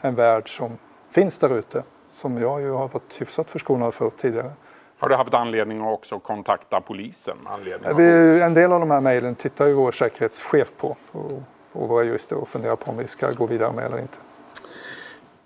en 0.00 0.14
värld 0.14 0.56
som 0.56 0.78
finns 1.10 1.38
där 1.38 1.58
ute, 1.58 1.82
som 2.12 2.38
jag 2.38 2.60
ju 2.60 2.70
har 2.70 2.88
varit 2.88 3.20
hyfsat 3.20 3.50
förskonad 3.50 3.94
för 3.94 4.10
tidigare. 4.10 4.50
Har 5.02 5.08
du 5.08 5.14
haft 5.14 5.34
anledning 5.34 5.80
att 5.80 5.94
också 5.94 6.18
kontakta 6.18 6.80
polisen? 6.80 7.36
Anledning 7.44 7.96
Vi, 7.96 8.40
en 8.40 8.54
del 8.54 8.72
av 8.72 8.80
de 8.80 8.90
här 8.90 9.00
mejlen 9.00 9.34
tittar 9.34 9.66
ju 9.66 9.72
vår 9.72 9.92
säkerhetschef 9.92 10.72
på 10.76 10.96
och, 11.12 11.42
och 11.72 11.88
våra 11.88 12.04
jurister 12.04 12.36
och 12.36 12.48
funderar 12.48 12.76
på 12.76 12.90
om 12.90 12.96
vi 12.96 13.06
ska 13.06 13.30
gå 13.30 13.46
vidare 13.46 13.72
med 13.72 13.84
eller 13.84 13.98
inte. 13.98 14.18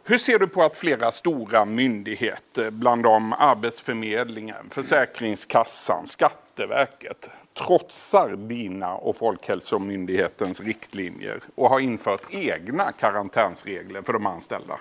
Hur 0.05 0.19
ser 0.19 0.39
du 0.39 0.47
på 0.47 0.63
att 0.63 0.77
flera 0.77 1.13
stora 1.13 1.65
myndigheter, 1.65 2.71
bland 2.71 3.03
dem 3.03 3.33
Arbetsförmedlingen, 3.33 4.71
Försäkringskassan, 4.71 6.07
Skatteverket, 6.07 7.31
trotsar 7.67 8.29
dina 8.37 8.95
och 8.95 9.17
Folkhälsomyndighetens 9.17 10.61
riktlinjer 10.61 11.41
och 11.55 11.69
har 11.69 11.81
infört 11.81 12.23
egna 12.31 12.93
karantänsregler 12.93 14.03
för 14.03 14.13
de 14.13 14.27
anställda? 14.27 14.75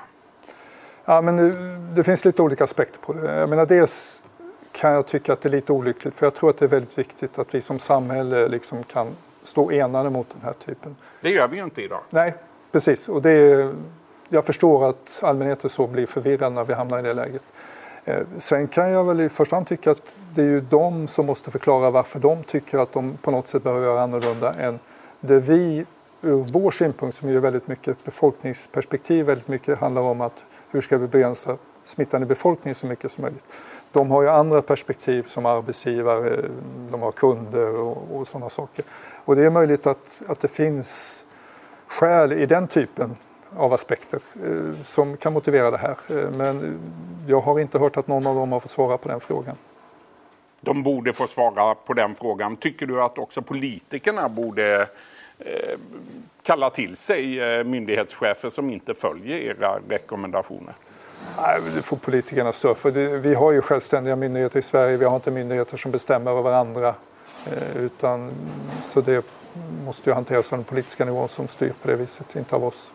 Ja, 1.06 1.22
men 1.22 1.96
det 1.96 2.04
finns 2.04 2.26
lite 2.26 2.42
olika 2.42 2.64
aspekter 2.64 3.00
på 3.00 3.14
det. 3.14 3.36
Jag 3.36 3.50
menar, 3.50 3.66
dels 3.66 4.22
kan 4.76 4.92
jag 4.92 5.06
tycka 5.06 5.34
att 5.34 5.42
det 5.42 5.50
är 5.50 5.52
lite 5.52 5.74
olyckligt 5.74 6.16
för 6.16 6.26
jag 6.26 6.34
tror 6.34 6.50
att 6.50 6.58
det 6.58 6.66
är 6.66 6.70
väldigt 6.70 6.98
viktigt 6.98 7.40
att 7.40 7.56
vi 7.56 7.62
som 7.62 7.80
samhälle 7.80 8.48
liksom 8.48 8.84
kan 8.84 9.08
stå 9.44 9.72
enade 9.72 10.10
mot 10.10 10.30
den 10.30 10.42
här 10.42 10.54
typen. 10.54 10.96
Det 11.22 11.30
gör 11.30 11.48
vi 11.48 11.58
ju 11.58 11.64
inte 11.64 11.82
idag. 11.82 12.02
Nej, 12.10 12.34
precis. 12.72 13.10
Och 13.10 13.22
det 13.22 13.32
är, 13.32 13.74
jag 14.30 14.46
förstår 14.46 14.90
att 14.90 15.20
allmänheten 15.22 15.70
så 15.70 15.88
blir 15.88 16.06
förvirrad 16.06 16.54
när 16.54 16.64
vi 16.64 16.74
hamnar 16.74 17.00
i 17.00 17.02
det 17.02 17.14
läget. 17.14 17.44
Eh, 18.06 18.24
sen 18.38 18.68
kan 18.68 18.92
jag 18.92 19.04
väl 19.04 19.22
i 19.22 19.30
första 19.30 19.56
hand 19.56 19.68
tycka 19.68 19.92
att 19.92 20.16
det 20.36 20.42
är 20.42 20.46
ju 20.46 20.62
de 20.62 21.08
som 21.08 21.26
måste 21.26 21.52
förklara 21.52 21.90
varför 21.90 22.20
de 22.20 22.44
tycker 22.44 22.78
att 22.78 22.92
de 22.92 23.18
på 23.18 23.32
något 23.32 23.48
sätt 23.48 23.64
behöver 23.64 23.86
göra 23.86 24.02
annorlunda 24.02 24.54
än 24.54 24.80
det 25.20 25.40
vi 25.40 25.86
ur 26.22 26.46
vår 26.52 26.72
synpunkt 26.72 27.16
som 27.16 27.30
är 27.30 27.40
väldigt 27.40 27.68
mycket 27.68 28.04
befolkningsperspektiv, 28.04 29.26
väldigt 29.26 29.48
mycket 29.48 29.80
handlar 29.80 30.02
om 30.02 30.22
att 30.22 30.44
hur 30.70 30.82
ska 30.82 30.98
vi 30.98 31.08
begränsa 31.08 31.58
smittan 31.84 32.24
i 32.24 32.26
befolkningen 32.26 32.76
så 32.76 32.88
mycket 32.88 33.12
som 33.12 33.22
möjligt. 33.22 33.46
De 33.96 34.12
har 34.12 34.22
ju 34.22 34.30
andra 34.30 34.62
perspektiv 34.62 35.24
som 35.24 35.46
arbetsgivare, 35.46 36.50
de 36.92 37.02
har 37.02 37.12
kunder 37.12 37.76
och, 37.76 37.98
och 38.12 38.28
sådana 38.28 38.50
saker. 38.50 38.86
Och 39.26 39.36
det 39.36 39.46
är 39.46 39.50
möjligt 39.50 39.88
att, 39.88 40.22
att 40.28 40.40
det 40.40 40.48
finns 40.48 41.26
skäl 41.88 42.34
i 42.34 42.46
den 42.46 42.68
typen 42.68 43.16
av 43.58 43.74
aspekter 43.74 44.20
eh, 44.46 44.84
som 44.84 45.18
kan 45.18 45.34
motivera 45.34 45.72
det 45.72 45.78
här. 45.78 45.98
Eh, 46.10 46.32
men 46.32 46.80
jag 47.28 47.42
har 47.42 47.60
inte 47.60 47.80
hört 47.80 47.98
att 47.98 48.08
någon 48.08 48.28
av 48.28 48.36
dem 48.36 48.52
har 48.52 48.60
fått 48.60 48.72
svara 48.72 48.98
på 48.98 49.10
den 49.10 49.20
frågan. 49.20 49.56
De 50.62 50.84
borde 50.84 51.14
få 51.14 51.28
svara 51.28 51.76
på 51.76 51.94
den 51.94 52.16
frågan. 52.16 52.56
Tycker 52.56 52.86
du 52.86 53.02
att 53.02 53.18
också 53.18 53.42
politikerna 53.42 54.30
borde 54.30 54.88
eh, 55.40 55.80
kalla 56.44 56.70
till 56.70 56.96
sig 56.96 57.40
eh, 57.40 57.64
myndighetschefer 57.64 58.50
som 58.50 58.70
inte 58.70 58.94
följer 58.94 59.38
era 59.38 59.80
rekommendationer? 59.90 60.74
Nej, 61.38 61.62
det 61.76 61.82
får 61.82 61.98
politikerna 61.98 62.52
stå 62.52 62.74
för. 62.74 62.92
Vi 63.18 63.36
har 63.36 63.52
ju 63.52 63.62
självständiga 63.62 64.16
myndigheter 64.16 64.60
i 64.60 64.62
Sverige. 64.62 64.98
Vi 64.98 65.06
har 65.06 65.16
inte 65.16 65.32
myndigheter 65.32 65.78
som 65.78 65.92
bestämmer 65.92 66.32
över 66.32 66.54
andra. 66.54 66.96
Eh, 67.46 67.78
utan, 67.78 68.32
så 68.84 69.02
det 69.02 69.26
måste 69.86 70.10
ju 70.10 70.14
hanteras 70.14 70.54
av 70.54 70.58
den 70.60 70.66
politiska 70.66 71.06
nivån 71.06 71.30
som 71.30 71.48
styr 71.48 71.74
på 71.82 71.88
det 71.88 71.96
viset, 71.96 72.36
inte 72.36 72.56
av 72.56 72.66
oss. 72.66 72.92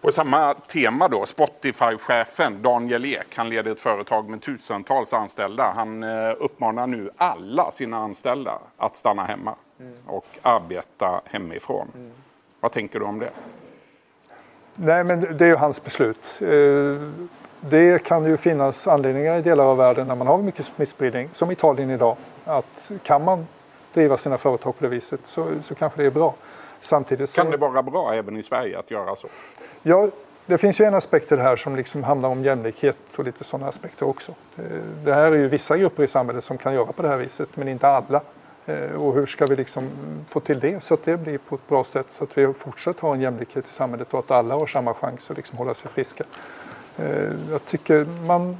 På 0.00 0.12
samma 0.12 0.54
tema 0.54 1.08
då, 1.08 1.24
Spotify-chefen 1.26 2.62
Daniel 2.62 3.04
Ek, 3.04 3.36
han 3.36 3.48
leder 3.48 3.70
ett 3.70 3.80
företag 3.80 4.28
med 4.28 4.42
tusentals 4.42 5.12
anställda. 5.12 5.72
Han 5.76 6.02
eh, 6.02 6.34
uppmanar 6.38 6.86
nu 6.86 7.10
alla 7.16 7.70
sina 7.70 7.96
anställda 7.96 8.58
att 8.76 8.96
stanna 8.96 9.24
hemma 9.24 9.54
mm. 9.80 9.94
och 10.06 10.26
arbeta 10.42 11.20
hemifrån. 11.24 11.88
Mm. 11.94 12.10
Vad 12.60 12.72
tänker 12.72 12.98
du 12.98 13.04
om 13.04 13.18
det? 13.18 13.30
Nej, 14.74 15.04
men 15.04 15.36
det 15.36 15.44
är 15.44 15.48
ju 15.48 15.56
hans 15.56 15.84
beslut. 15.84 16.42
Det 17.70 18.02
kan 18.04 18.24
ju 18.24 18.36
finnas 18.36 18.88
anledningar 18.88 19.38
i 19.38 19.42
delar 19.42 19.64
av 19.64 19.76
världen 19.76 20.06
när 20.06 20.14
man 20.14 20.26
har 20.26 20.38
mycket 20.38 20.66
smittspridning, 20.66 21.28
som 21.32 21.50
Italien 21.50 21.90
idag, 21.90 22.16
att 22.44 22.90
kan 23.02 23.24
man 23.24 23.46
driva 23.94 24.16
sina 24.16 24.38
företag 24.38 24.78
på 24.78 24.84
det 24.84 24.90
viset 24.90 25.20
så, 25.24 25.46
så 25.62 25.74
kanske 25.74 26.02
det 26.02 26.06
är 26.06 26.10
bra. 26.10 26.34
Samtidigt 26.80 27.30
så... 27.30 27.42
Kan 27.42 27.50
det 27.50 27.56
vara 27.56 27.82
bra 27.82 28.14
även 28.14 28.36
i 28.36 28.42
Sverige 28.42 28.78
att 28.78 28.90
göra 28.90 29.16
så? 29.16 29.28
Ja, 29.82 30.08
det 30.46 30.58
finns 30.58 30.80
ju 30.80 30.84
en 30.84 30.94
aspekt 30.94 31.32
i 31.32 31.36
det 31.36 31.42
här 31.42 31.56
som 31.56 31.76
liksom 31.76 32.02
handlar 32.02 32.28
om 32.28 32.44
jämlikhet 32.44 32.96
och 33.16 33.24
lite 33.24 33.44
sådana 33.44 33.68
aspekter 33.68 34.08
också. 34.08 34.34
Det 35.04 35.14
här 35.14 35.32
är 35.32 35.36
ju 35.36 35.48
vissa 35.48 35.76
grupper 35.76 36.02
i 36.02 36.08
samhället 36.08 36.44
som 36.44 36.58
kan 36.58 36.74
göra 36.74 36.92
på 36.92 37.02
det 37.02 37.08
här 37.08 37.16
viset, 37.16 37.48
men 37.54 37.68
inte 37.68 37.88
alla. 37.88 38.20
Eh, 38.66 39.02
och 39.02 39.14
hur 39.14 39.26
ska 39.26 39.46
vi 39.46 39.56
liksom 39.56 39.90
få 40.28 40.40
till 40.40 40.60
det 40.60 40.82
så 40.82 40.94
att 40.94 41.04
det 41.04 41.16
blir 41.16 41.38
på 41.38 41.54
ett 41.54 41.68
bra 41.68 41.84
sätt 41.84 42.06
så 42.08 42.24
att 42.24 42.38
vi 42.38 42.52
fortsatt 42.52 43.00
har 43.00 43.14
en 43.14 43.20
jämlikhet 43.20 43.66
i 43.66 43.70
samhället 43.70 44.14
och 44.14 44.18
att 44.18 44.30
alla 44.30 44.54
har 44.54 44.66
samma 44.66 44.94
chans 44.94 45.30
att 45.30 45.36
liksom 45.36 45.58
hålla 45.58 45.74
sig 45.74 45.90
friska. 45.90 46.24
Eh, 46.96 47.50
jag 47.50 47.64
tycker 47.64 48.06
man 48.26 48.56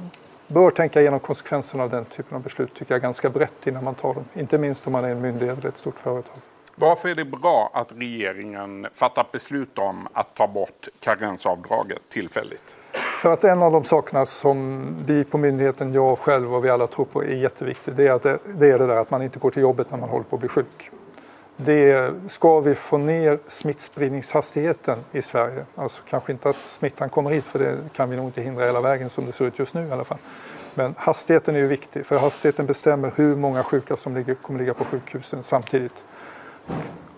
bör 0.47 0.69
tänka 0.69 1.01
igenom 1.01 1.19
konsekvenserna 1.19 1.83
av 1.83 1.89
den 1.89 2.05
typen 2.05 2.35
av 2.37 2.43
beslut 2.43 2.73
tycker 2.73 2.93
jag 2.93 3.01
ganska 3.01 3.29
brett 3.29 3.67
innan 3.67 3.83
man 3.83 3.95
tar 3.95 4.13
dem. 4.13 4.25
Inte 4.33 4.57
minst 4.57 4.87
om 4.87 4.93
man 4.93 5.05
är 5.05 5.09
en 5.09 5.21
myndighet 5.21 5.57
eller 5.57 5.69
ett 5.69 5.77
stort 5.77 5.99
företag. 5.99 6.35
Varför 6.75 7.09
är 7.09 7.15
det 7.15 7.25
bra 7.25 7.71
att 7.73 7.91
regeringen 7.91 8.87
fattat 8.93 9.31
beslut 9.31 9.77
om 9.77 10.07
att 10.13 10.35
ta 10.35 10.47
bort 10.47 10.87
karensavdraget 10.99 12.01
tillfälligt? 12.09 12.75
För 13.21 13.33
att 13.33 13.43
en 13.43 13.63
av 13.63 13.71
de 13.71 13.83
sakerna 13.83 14.25
som 14.25 14.85
vi 15.05 15.23
på 15.23 15.37
myndigheten, 15.37 15.93
jag 15.93 16.19
själv 16.19 16.55
och 16.55 16.65
vi 16.65 16.69
alla 16.69 16.87
tror 16.87 17.05
på 17.05 17.23
är 17.23 17.35
jätteviktigt, 17.35 17.97
det 17.97 18.07
är, 18.07 18.11
att 18.11 18.23
det, 18.23 18.39
det 18.59 18.71
är 18.71 18.79
det 18.79 18.87
där 18.87 18.97
att 18.97 19.11
man 19.11 19.21
inte 19.21 19.39
går 19.39 19.51
till 19.51 19.61
jobbet 19.61 19.91
när 19.91 19.97
man 19.97 20.09
håller 20.09 20.23
på 20.23 20.35
att 20.35 20.39
bli 20.39 20.49
sjuk. 20.49 20.91
Det 21.57 22.13
ska 22.27 22.59
vi 22.59 22.75
få 22.75 22.97
ner 22.97 23.39
smittspridningshastigheten 23.47 24.99
i 25.11 25.21
Sverige, 25.21 25.65
alltså 25.75 26.03
kanske 26.09 26.31
inte 26.31 26.49
att 26.49 26.61
smittan 26.61 27.09
kommer 27.09 27.29
hit 27.29 27.45
för 27.45 27.59
det 27.59 27.77
kan 27.95 28.09
vi 28.09 28.15
nog 28.15 28.25
inte 28.25 28.41
hindra 28.41 28.65
hela 28.65 28.81
vägen 28.81 29.09
som 29.09 29.25
det 29.25 29.31
ser 29.31 29.45
ut 29.45 29.59
just 29.59 29.73
nu 29.73 29.87
i 29.87 29.91
alla 29.91 30.03
fall. 30.03 30.17
Men 30.75 30.95
hastigheten 30.97 31.55
är 31.55 31.59
ju 31.59 31.67
viktig 31.67 32.05
för 32.05 32.17
hastigheten 32.17 32.65
bestämmer 32.65 33.11
hur 33.15 33.35
många 33.35 33.63
sjuka 33.63 33.95
som 33.95 34.15
ligger, 34.15 34.33
kommer 34.33 34.59
ligga 34.59 34.73
på 34.73 34.85
sjukhusen 34.85 35.43
samtidigt. 35.43 36.03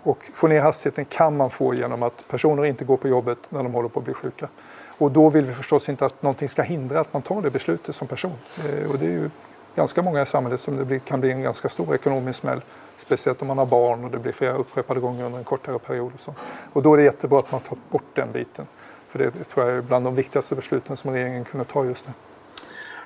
Och 0.03 0.23
få 0.33 0.47
ner 0.47 0.61
hastigheten 0.61 1.05
kan 1.05 1.37
man 1.37 1.49
få 1.49 1.73
genom 1.73 2.03
att 2.03 2.27
personer 2.27 2.65
inte 2.65 2.85
går 2.85 2.97
på 2.97 3.07
jobbet 3.07 3.37
när 3.49 3.63
de 3.63 3.73
håller 3.73 3.89
på 3.89 3.99
att 3.99 4.05
bli 4.05 4.13
sjuka. 4.13 4.49
Och 4.97 5.11
då 5.11 5.29
vill 5.29 5.45
vi 5.45 5.53
förstås 5.53 5.89
inte 5.89 6.05
att 6.05 6.21
någonting 6.21 6.49
ska 6.49 6.61
hindra 6.61 6.99
att 6.99 7.13
man 7.13 7.21
tar 7.21 7.41
det 7.41 7.51
beslutet 7.51 7.95
som 7.95 8.07
person. 8.07 8.35
Eh, 8.57 8.91
och 8.91 8.99
det 8.99 9.05
är 9.05 9.11
ju 9.11 9.29
ganska 9.75 10.01
många 10.01 10.21
i 10.21 10.25
samhället 10.25 10.59
som 10.59 10.87
det 10.87 10.99
kan 10.99 11.19
bli 11.19 11.31
en 11.31 11.41
ganska 11.41 11.69
stor 11.69 11.95
ekonomisk 11.95 12.39
smäll. 12.39 12.61
Speciellt 12.97 13.41
om 13.41 13.47
man 13.47 13.57
har 13.57 13.65
barn 13.65 14.03
och 14.03 14.11
det 14.11 14.19
blir 14.19 14.31
flera 14.31 14.53
upprepade 14.53 14.99
gånger 14.99 15.25
under 15.25 15.39
en 15.39 15.43
kortare 15.43 15.79
period. 15.79 16.11
Och, 16.15 16.21
så. 16.21 16.33
och 16.73 16.83
då 16.83 16.93
är 16.93 16.97
det 16.97 17.03
jättebra 17.03 17.39
att 17.39 17.51
man 17.51 17.61
tar 17.61 17.77
bort 17.89 18.15
den 18.15 18.31
biten. 18.31 18.67
För 19.07 19.19
det 19.19 19.31
tror 19.31 19.65
jag 19.65 19.77
är 19.77 19.81
bland 19.81 20.05
de 20.05 20.15
viktigaste 20.15 20.55
besluten 20.55 20.97
som 20.97 21.11
regeringen 21.11 21.45
kunde 21.45 21.65
ta 21.65 21.85
just 21.85 22.07
nu. 22.07 22.13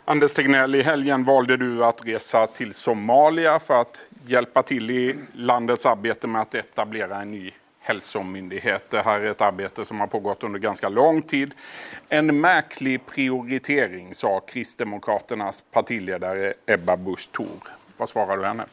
Anders 0.06 0.34
Tegnell, 0.34 0.76
i 0.76 0.82
helgen 0.82 1.26
valde 1.26 1.58
du 1.58 1.86
att 1.86 2.06
resa 2.06 2.48
till 2.48 2.74
Somalia 2.74 3.60
för 3.60 3.82
att 3.82 4.02
hjälpa 4.26 4.64
till 4.64 4.92
i 4.92 5.16
landets 5.34 5.86
arbete 5.86 6.28
med 6.28 6.42
att 6.42 6.56
etablera 6.56 7.22
en 7.22 7.32
ny 7.32 7.54
hälsomyndighet. 7.90 8.90
Det 8.90 9.02
här 9.02 9.20
är 9.22 9.32
ett 9.32 9.42
arbete 9.42 9.86
som 9.86 10.00
har 10.00 10.08
pågått 10.08 10.44
under 10.44 10.60
ganska 10.60 10.90
lång 10.90 11.22
tid. 11.22 11.54
En 12.10 12.42
märklig 12.42 13.06
prioritering, 13.06 14.14
sa 14.14 14.40
Kristdemokraternas 14.40 15.64
partiledare 15.72 16.54
Ebba 16.66 16.98
Busch 16.98 17.32
Thor. 17.32 17.70
Vad 17.98 18.10
svarar 18.10 18.38
du 18.38 18.46
henne? 18.46 18.66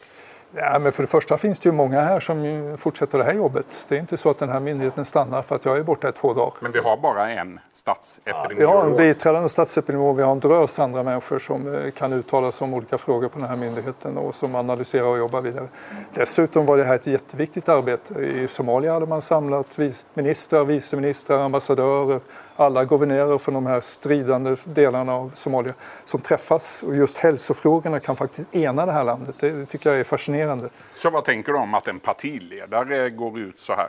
Ja, 0.54 0.78
men 0.78 0.92
för 0.92 1.02
det 1.02 1.06
första 1.06 1.38
finns 1.38 1.58
det 1.58 1.68
ju 1.68 1.72
många 1.72 2.00
här 2.00 2.20
som 2.20 2.76
fortsätter 2.78 3.18
det 3.18 3.24
här 3.24 3.32
jobbet. 3.32 3.86
Det 3.88 3.94
är 3.96 3.98
inte 3.98 4.16
så 4.16 4.30
att 4.30 4.38
den 4.38 4.48
här 4.48 4.60
myndigheten 4.60 5.04
stannar 5.04 5.42
för 5.42 5.54
att 5.54 5.64
jag 5.64 5.78
är 5.78 5.82
borta 5.82 6.08
i 6.08 6.12
två 6.12 6.34
dagar. 6.34 6.52
Men 6.60 6.72
vi 6.72 6.78
har 6.78 6.96
bara 6.96 7.30
en 7.30 7.60
statsepidemiolog? 7.72 8.52
Ja, 8.52 8.56
vi 8.58 8.64
har 8.64 8.84
en 8.84 8.96
biträdande 8.96 9.48
statsepidemiolog. 9.48 10.16
Vi 10.16 10.22
har 10.22 10.32
en 10.32 10.40
drös 10.40 10.78
andra 10.78 11.02
människor 11.02 11.38
som 11.38 11.74
eh, 11.74 11.90
kan 11.90 12.12
uttala 12.12 12.52
sig 12.52 12.64
om 12.64 12.74
olika 12.74 12.98
frågor 12.98 13.28
på 13.28 13.38
den 13.38 13.48
här 13.48 13.56
myndigheten 13.56 14.18
och 14.18 14.34
som 14.34 14.54
analyserar 14.54 15.06
och 15.06 15.18
jobbar 15.18 15.40
vidare. 15.40 15.68
Dessutom 16.14 16.66
var 16.66 16.76
det 16.76 16.84
här 16.84 16.94
ett 16.94 17.06
jätteviktigt 17.06 17.68
arbete. 17.68 18.14
I 18.20 18.48
Somalia 18.48 18.92
hade 18.92 19.06
man 19.06 19.22
samlat 19.22 19.78
ministrar, 20.14 20.64
viceministrar, 20.64 21.38
ambassadörer, 21.38 22.20
alla 22.56 22.84
guvernörer 22.84 23.38
från 23.38 23.54
de 23.54 23.66
här 23.66 23.80
stridande 23.80 24.56
delarna 24.64 25.14
av 25.14 25.30
Somalia 25.34 25.74
som 26.04 26.20
träffas. 26.20 26.82
Och 26.82 26.96
just 26.96 27.18
hälsofrågorna 27.18 28.00
kan 28.00 28.16
faktiskt 28.16 28.54
ena 28.54 28.86
det 28.86 28.92
här 28.92 29.04
landet. 29.04 29.34
Det 29.40 29.66
tycker 29.66 29.90
jag 29.90 30.00
är 30.00 30.04
fascinerande. 30.04 30.68
Så 30.94 31.10
vad 31.10 31.24
tänker 31.24 31.52
du 31.52 31.58
om 31.58 31.74
att 31.74 31.88
en 31.88 32.00
partiledare 32.00 33.10
går 33.10 33.38
ut 33.38 33.60
så 33.60 33.72
här? 33.72 33.88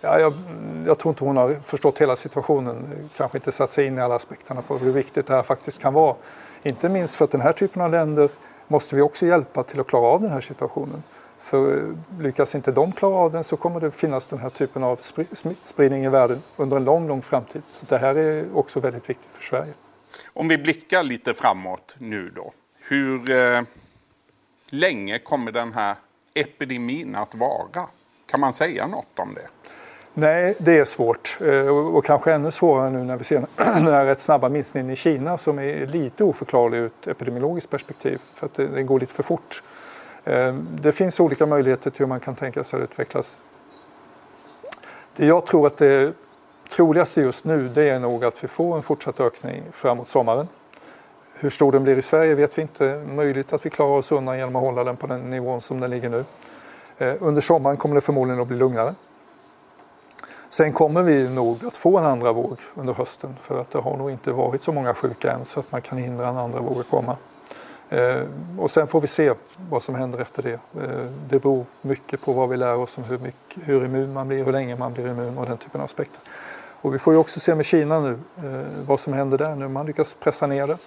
Ja, 0.00 0.18
jag, 0.18 0.32
jag, 0.86 0.98
tror 0.98 1.12
inte 1.12 1.24
hon 1.24 1.36
har 1.36 1.54
förstått 1.54 1.98
hela 1.98 2.16
situationen. 2.16 3.08
Kanske 3.16 3.38
inte 3.38 3.52
satt 3.52 3.70
sig 3.70 3.86
in 3.86 3.98
i 3.98 4.00
alla 4.00 4.14
aspekterna 4.14 4.62
på 4.62 4.78
hur 4.78 4.92
viktigt 4.92 5.26
det 5.26 5.34
här 5.34 5.42
faktiskt 5.42 5.82
kan 5.82 5.94
vara. 5.94 6.14
Inte 6.62 6.88
minst 6.88 7.14
för 7.14 7.24
att 7.24 7.30
den 7.30 7.40
här 7.40 7.52
typen 7.52 7.82
av 7.82 7.90
länder 7.90 8.28
måste 8.68 8.96
vi 8.96 9.02
också 9.02 9.26
hjälpa 9.26 9.62
till 9.62 9.80
att 9.80 9.86
klara 9.86 10.06
av 10.06 10.20
den 10.22 10.30
här 10.30 10.40
situationen. 10.40 11.02
För 11.52 11.94
lyckas 12.20 12.54
inte 12.54 12.72
de 12.72 12.92
klara 12.92 13.16
av 13.16 13.32
den 13.32 13.44
så 13.44 13.56
kommer 13.56 13.80
det 13.80 13.90
finnas 13.90 14.26
den 14.26 14.38
här 14.38 14.48
typen 14.48 14.84
av 14.84 14.96
smittspridning 15.32 16.04
i 16.04 16.08
världen 16.08 16.42
under 16.56 16.76
en 16.76 16.84
lång, 16.84 17.08
lång 17.08 17.22
framtid. 17.22 17.62
Så 17.68 17.86
det 17.88 17.98
här 17.98 18.14
är 18.14 18.56
också 18.56 18.80
väldigt 18.80 19.10
viktigt 19.10 19.30
för 19.32 19.42
Sverige. 19.42 19.72
Om 20.26 20.48
vi 20.48 20.58
blickar 20.58 21.02
lite 21.02 21.34
framåt 21.34 21.96
nu 21.98 22.30
då. 22.36 22.52
Hur 22.78 23.30
eh, 23.30 23.62
länge 24.70 25.18
kommer 25.18 25.52
den 25.52 25.72
här 25.72 25.96
epidemin 26.34 27.14
att 27.14 27.34
vara? 27.34 27.86
Kan 28.26 28.40
man 28.40 28.52
säga 28.52 28.86
något 28.86 29.18
om 29.18 29.34
det? 29.34 29.48
Nej, 30.14 30.54
det 30.58 30.78
är 30.78 30.84
svårt 30.84 31.38
eh, 31.40 31.68
och 31.68 32.04
kanske 32.04 32.32
ännu 32.32 32.50
svårare 32.50 32.90
nu 32.90 33.04
när 33.04 33.16
vi 33.16 33.24
ser 33.24 33.46
den 33.56 33.86
här 33.86 34.06
rätt 34.06 34.20
snabba 34.20 34.48
minskningen 34.48 34.90
i 34.90 34.96
Kina 34.96 35.38
som 35.38 35.58
är 35.58 35.86
lite 35.86 36.24
oförklarlig 36.24 36.78
ur 36.78 36.86
ett 36.86 37.06
epidemiologiskt 37.06 37.70
perspektiv 37.70 38.18
för 38.34 38.46
att 38.46 38.54
det 38.54 38.82
går 38.82 39.00
lite 39.00 39.12
för 39.12 39.22
fort. 39.22 39.62
Ehm, 40.24 40.68
det 40.80 40.92
finns 40.92 41.20
olika 41.20 41.46
möjligheter 41.46 41.90
till 41.90 41.98
hur 41.98 42.06
man 42.06 42.20
kan 42.20 42.34
tänka 42.34 42.64
sig 42.64 42.76
att 42.76 42.90
utvecklas. 42.90 43.38
Det 45.16 45.26
jag 45.26 45.46
tror 45.46 45.66
att 45.66 45.76
det 45.76 46.12
troligaste 46.70 47.20
just 47.20 47.44
nu 47.44 47.68
det 47.68 47.88
är 47.88 48.00
nog 48.00 48.24
att 48.24 48.44
vi 48.44 48.48
får 48.48 48.76
en 48.76 48.82
fortsatt 48.82 49.20
ökning 49.20 49.62
framåt 49.72 50.08
sommaren. 50.08 50.48
Hur 51.34 51.50
stor 51.50 51.72
den 51.72 51.82
blir 51.82 51.96
i 51.96 52.02
Sverige 52.02 52.34
vet 52.34 52.58
vi 52.58 52.62
inte. 52.62 53.04
Möjligt 53.08 53.52
att 53.52 53.66
vi 53.66 53.70
klarar 53.70 53.92
oss 53.92 54.12
undan 54.12 54.38
genom 54.38 54.56
att 54.56 54.62
hålla 54.62 54.84
den 54.84 54.96
på 54.96 55.06
den 55.06 55.30
nivån 55.30 55.60
som 55.60 55.80
den 55.80 55.90
ligger 55.90 56.08
nu. 56.08 56.24
Ehm, 56.98 57.16
under 57.20 57.40
sommaren 57.40 57.76
kommer 57.76 57.94
det 57.94 58.00
förmodligen 58.00 58.40
att 58.40 58.48
bli 58.48 58.56
lugnare. 58.56 58.94
Sen 60.50 60.72
kommer 60.72 61.02
vi 61.02 61.28
nog 61.28 61.64
att 61.64 61.76
få 61.76 61.98
en 61.98 62.04
andra 62.04 62.32
våg 62.32 62.58
under 62.74 62.94
hösten 62.94 63.36
för 63.40 63.60
att 63.60 63.70
det 63.70 63.78
har 63.78 63.96
nog 63.96 64.10
inte 64.10 64.32
varit 64.32 64.62
så 64.62 64.72
många 64.72 64.94
sjuka 64.94 65.32
än 65.32 65.44
så 65.44 65.60
att 65.60 65.72
man 65.72 65.82
kan 65.82 65.98
hindra 65.98 66.28
en 66.28 66.36
andra 66.36 66.60
våg 66.60 66.80
att 66.80 66.90
komma. 66.90 67.16
Eh, 67.92 68.22
och 68.58 68.70
sen 68.70 68.86
får 68.86 69.00
vi 69.00 69.06
se 69.06 69.32
vad 69.70 69.82
som 69.82 69.94
händer 69.94 70.18
efter 70.18 70.42
det. 70.42 70.52
Eh, 70.52 71.06
det 71.28 71.38
beror 71.38 71.64
mycket 71.82 72.20
på 72.20 72.32
vad 72.32 72.48
vi 72.48 72.56
lär 72.56 72.76
oss 72.76 72.98
om 72.98 73.04
hur, 73.04 73.18
mycket, 73.18 73.68
hur 73.68 73.84
immun 73.84 74.12
man 74.12 74.28
blir, 74.28 74.44
hur 74.44 74.52
länge 74.52 74.76
man 74.76 74.92
blir 74.92 75.08
immun 75.08 75.38
och 75.38 75.46
den 75.46 75.56
typen 75.56 75.80
av 75.80 75.84
aspekter. 75.84 76.20
Och 76.80 76.94
vi 76.94 76.98
får 76.98 77.12
ju 77.12 77.18
också 77.18 77.40
se 77.40 77.54
med 77.54 77.66
Kina 77.66 78.00
nu 78.00 78.18
eh, 78.36 78.66
vad 78.86 79.00
som 79.00 79.12
händer 79.12 79.38
där 79.38 79.56
nu. 79.56 79.68
Man 79.68 79.86
lyckas 79.86 80.16
pressa 80.20 80.46
ner 80.46 80.66
det. 80.66 80.78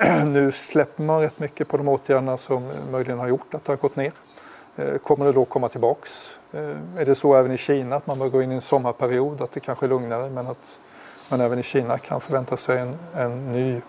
nu 0.30 0.52
släpper 0.52 1.02
man 1.02 1.20
rätt 1.20 1.38
mycket 1.38 1.68
på 1.68 1.76
de 1.76 1.88
åtgärderna 1.88 2.36
som 2.36 2.70
möjligen 2.90 3.18
har 3.18 3.28
gjort 3.28 3.54
att 3.54 3.64
det 3.64 3.72
har 3.72 3.76
gått 3.76 3.96
ner. 3.96 4.12
Eh, 4.76 4.96
kommer 4.96 5.26
det 5.26 5.32
då 5.32 5.44
komma 5.44 5.68
tillbaks? 5.68 6.38
Eh, 6.52 7.00
är 7.00 7.04
det 7.06 7.14
så 7.14 7.34
även 7.34 7.52
i 7.52 7.56
Kina 7.56 7.96
att 7.96 8.06
man 8.06 8.18
bör 8.18 8.28
gå 8.28 8.42
in 8.42 8.52
i 8.52 8.54
en 8.54 8.60
sommarperiod, 8.60 9.42
att 9.42 9.52
det 9.52 9.60
kanske 9.60 9.86
är 9.86 9.88
lugnare 9.88 10.30
men 10.30 10.46
att 10.46 10.78
man 11.30 11.40
även 11.40 11.58
i 11.58 11.62
Kina 11.62 11.98
kan 11.98 12.20
förvänta 12.20 12.56
sig 12.56 12.78
en, 12.78 12.96
en 13.14 13.52
ny 13.52 13.80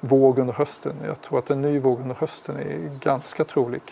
våg 0.00 0.38
under 0.38 0.54
hösten? 0.54 0.96
Jag 1.06 1.20
tror 1.20 1.38
att 1.38 1.50
en 1.50 1.62
ny 1.62 1.78
våg 1.78 2.00
under 2.00 2.14
hösten 2.14 2.56
är 2.56 2.98
ganska 3.00 3.44
trolig. 3.44 3.82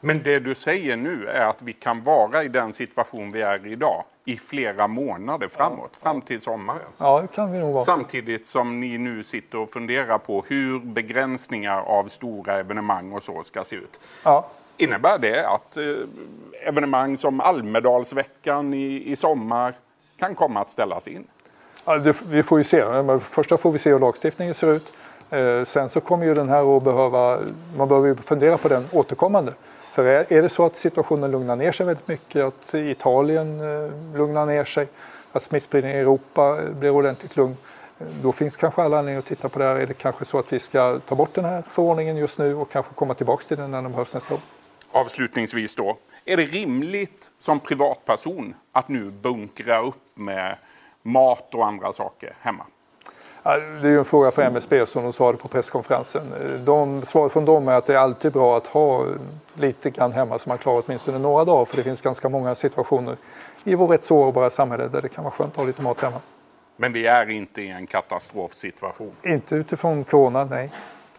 Men 0.00 0.22
det 0.22 0.38
du 0.38 0.54
säger 0.54 0.96
nu 0.96 1.26
är 1.26 1.46
att 1.46 1.62
vi 1.62 1.72
kan 1.72 2.02
vara 2.02 2.44
i 2.44 2.48
den 2.48 2.72
situation 2.72 3.32
vi 3.32 3.42
är 3.42 3.66
idag 3.66 4.04
i 4.24 4.36
flera 4.36 4.86
månader 4.86 5.48
framåt, 5.48 5.90
ja. 5.92 5.98
fram 6.02 6.20
till 6.20 6.40
sommaren. 6.40 6.80
Ja, 6.98 7.20
det 7.20 7.28
kan 7.36 7.52
vi 7.52 7.58
nog 7.58 7.74
vara. 7.74 7.84
Samtidigt 7.84 8.46
som 8.46 8.80
ni 8.80 8.98
nu 8.98 9.22
sitter 9.22 9.58
och 9.58 9.70
funderar 9.70 10.18
på 10.18 10.44
hur 10.48 10.78
begränsningar 10.78 11.80
av 11.80 12.08
stora 12.08 12.58
evenemang 12.58 13.12
och 13.12 13.22
så 13.22 13.42
ska 13.44 13.64
se 13.64 13.76
ut. 13.76 14.00
Ja. 14.24 14.48
Innebär 14.76 15.18
det 15.18 15.48
att 15.48 15.76
eh, 15.76 15.84
evenemang 16.66 17.16
som 17.16 17.40
Almedalsveckan 17.40 18.74
i, 18.74 19.10
i 19.10 19.16
sommar 19.16 19.74
kan 20.18 20.34
komma 20.34 20.60
att 20.60 20.70
ställas 20.70 21.08
in? 21.08 21.24
Ja, 21.84 21.98
det, 21.98 22.16
vi 22.28 22.42
får 22.42 22.58
ju 22.58 22.64
se. 22.64 22.84
Först 23.20 23.60
får 23.60 23.72
vi 23.72 23.78
se 23.78 23.90
hur 23.90 23.98
lagstiftningen 23.98 24.54
ser 24.54 24.72
ut. 24.72 24.98
Eh, 25.30 25.64
sen 25.64 25.88
så 25.88 26.00
kommer 26.00 26.26
ju 26.26 26.34
den 26.34 26.48
här 26.48 26.76
att 26.76 26.84
behöva, 26.84 27.38
man 27.76 27.88
behöver 27.88 28.08
ju 28.08 28.14
fundera 28.14 28.58
på 28.58 28.68
den 28.68 28.88
återkommande. 28.92 29.54
För 29.98 30.04
är, 30.04 30.42
det 30.42 30.48
så 30.48 30.66
att 30.66 30.76
situationen 30.76 31.30
lugnar 31.30 31.56
ner 31.56 31.72
sig 31.72 31.86
väldigt 31.86 32.08
mycket, 32.08 32.44
att 32.44 32.74
Italien 32.74 33.60
eh, 33.60 34.16
lugnar 34.16 34.46
ner 34.46 34.64
sig, 34.64 34.88
att 35.32 35.42
smittspridningen 35.42 35.98
i 35.98 36.00
Europa 36.00 36.58
eh, 36.62 36.74
blir 36.74 36.90
ordentligt 36.90 37.36
lugn, 37.36 37.56
då 38.22 38.32
finns 38.32 38.56
kanske 38.56 38.82
alla 38.82 38.98
anledning 38.98 39.18
att 39.18 39.26
titta 39.26 39.48
på 39.48 39.58
det 39.58 39.64
här. 39.64 39.76
Är 39.76 39.86
det 39.86 39.94
kanske 39.94 40.24
så 40.24 40.38
att 40.38 40.52
vi 40.52 40.58
ska 40.58 40.98
ta 40.98 41.14
bort 41.14 41.34
den 41.34 41.44
här 41.44 41.62
förordningen 41.70 42.16
just 42.16 42.38
nu 42.38 42.54
och 42.54 42.70
kanske 42.70 42.94
komma 42.94 43.14
tillbaka 43.14 43.44
till 43.44 43.56
den 43.56 43.70
när 43.70 43.82
den 43.82 43.92
behövs 43.92 44.14
nästa 44.14 44.34
år? 44.34 44.40
Avslutningsvis 44.92 45.74
då, 45.74 45.96
är 46.24 46.36
det 46.36 46.46
rimligt 46.46 47.30
som 47.38 47.60
privatperson 47.60 48.54
att 48.72 48.88
nu 48.88 49.10
bunkra 49.10 49.82
upp 49.82 50.02
med 50.14 50.56
mat 51.02 51.54
och 51.54 51.66
andra 51.66 51.92
saker 51.92 52.34
hemma? 52.40 52.64
Det 53.56 53.88
är 53.88 53.90
ju 53.90 53.98
en 53.98 54.04
fråga 54.04 54.30
för 54.30 54.42
MSB 54.42 54.86
som 54.86 55.02
de 55.02 55.12
svarade 55.12 55.38
på 55.38 55.48
presskonferensen. 55.48 56.22
De, 56.64 57.02
svaret 57.02 57.32
från 57.32 57.44
dem 57.44 57.68
är 57.68 57.72
att 57.72 57.86
det 57.86 57.94
är 57.94 57.98
alltid 57.98 58.32
bra 58.32 58.56
att 58.56 58.66
ha 58.66 59.06
lite 59.54 59.90
grann 59.90 60.12
hemma 60.12 60.38
så 60.38 60.48
man 60.48 60.58
klarar 60.58 60.82
åtminstone 60.86 61.18
några 61.18 61.44
dagar 61.44 61.64
för 61.64 61.76
det 61.76 61.82
finns 61.82 62.00
ganska 62.00 62.28
många 62.28 62.54
situationer 62.54 63.16
i 63.64 63.74
vårt 63.74 63.90
rätt 63.90 64.04
sårbara 64.04 64.50
samhälle 64.50 64.88
där 64.88 65.02
det 65.02 65.08
kan 65.08 65.24
vara 65.24 65.34
skönt 65.34 65.50
att 65.50 65.56
ha 65.56 65.64
lite 65.64 65.82
mat 65.82 66.00
hemma. 66.00 66.20
Men 66.76 66.92
vi 66.92 67.06
är 67.06 67.30
inte 67.30 67.62
i 67.62 67.68
en 67.68 67.86
katastrofsituation? 67.86 69.12
Inte 69.22 69.54
utifrån 69.54 70.04
corona, 70.04 70.44
nej. 70.44 70.70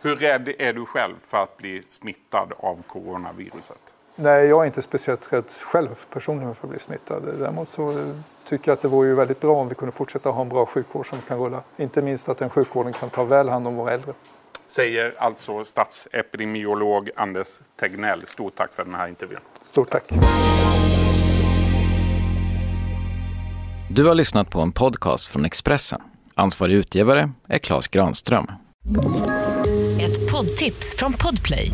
Hur 0.02 0.16
rädd 0.16 0.48
är 0.60 0.74
du 0.74 0.86
själv 0.86 1.16
för 1.28 1.44
att 1.44 1.58
bli 1.58 1.84
smittad 1.90 2.54
av 2.58 2.84
coronaviruset? 2.88 3.94
Nej, 4.22 4.46
jag 4.48 4.62
är 4.62 4.66
inte 4.66 4.82
speciellt 4.82 5.34
rädd 5.34 5.44
själv 5.50 5.90
personligen 6.14 6.56
för 6.56 6.68
att 6.68 6.70
bli 6.70 6.80
smittad. 6.80 7.24
Däremot 7.40 7.70
så 7.70 8.14
tycker 8.46 8.72
jag 8.72 8.76
att 8.76 8.82
det 8.82 8.88
vore 8.88 9.08
ju 9.08 9.16
väldigt 9.16 9.40
bra 9.40 9.56
om 9.56 9.70
vi 9.70 9.76
kunde 9.76 9.92
fortsätta 9.92 10.30
ha 10.30 10.42
en 10.42 10.50
bra 10.50 10.66
sjukvård 10.66 11.10
som 11.10 11.18
kan 11.28 11.40
rulla. 11.40 11.64
Inte 11.78 12.02
minst 12.02 12.30
att 12.30 12.38
den 12.38 12.50
sjukvården 12.50 12.94
kan 12.94 13.10
ta 13.10 13.24
väl 13.24 13.50
hand 13.50 13.68
om 13.68 13.76
våra 13.76 13.92
äldre. 13.92 14.14
Säger 14.68 15.16
alltså 15.18 15.66
statsepidemiolog 15.66 17.10
Anders 17.16 17.48
Tegnell. 17.80 18.26
Stort 18.26 18.56
tack 18.56 18.74
för 18.74 18.86
den 18.86 18.96
här 18.96 19.08
intervjun. 19.08 19.40
Stort 19.62 19.90
tack. 19.90 20.04
Du 23.90 24.08
har 24.08 24.16
lyssnat 24.16 24.50
på 24.50 24.62
en 24.62 24.72
podcast 24.72 25.28
från 25.28 25.46
Expressen. 25.46 26.02
Ansvarig 26.36 26.74
utgivare 26.74 27.32
är 27.48 27.58
Klas 27.58 27.88
Granström. 27.88 28.48
Ett 30.02 30.32
poddtips 30.32 30.96
från 30.96 31.14
Podplay. 31.14 31.74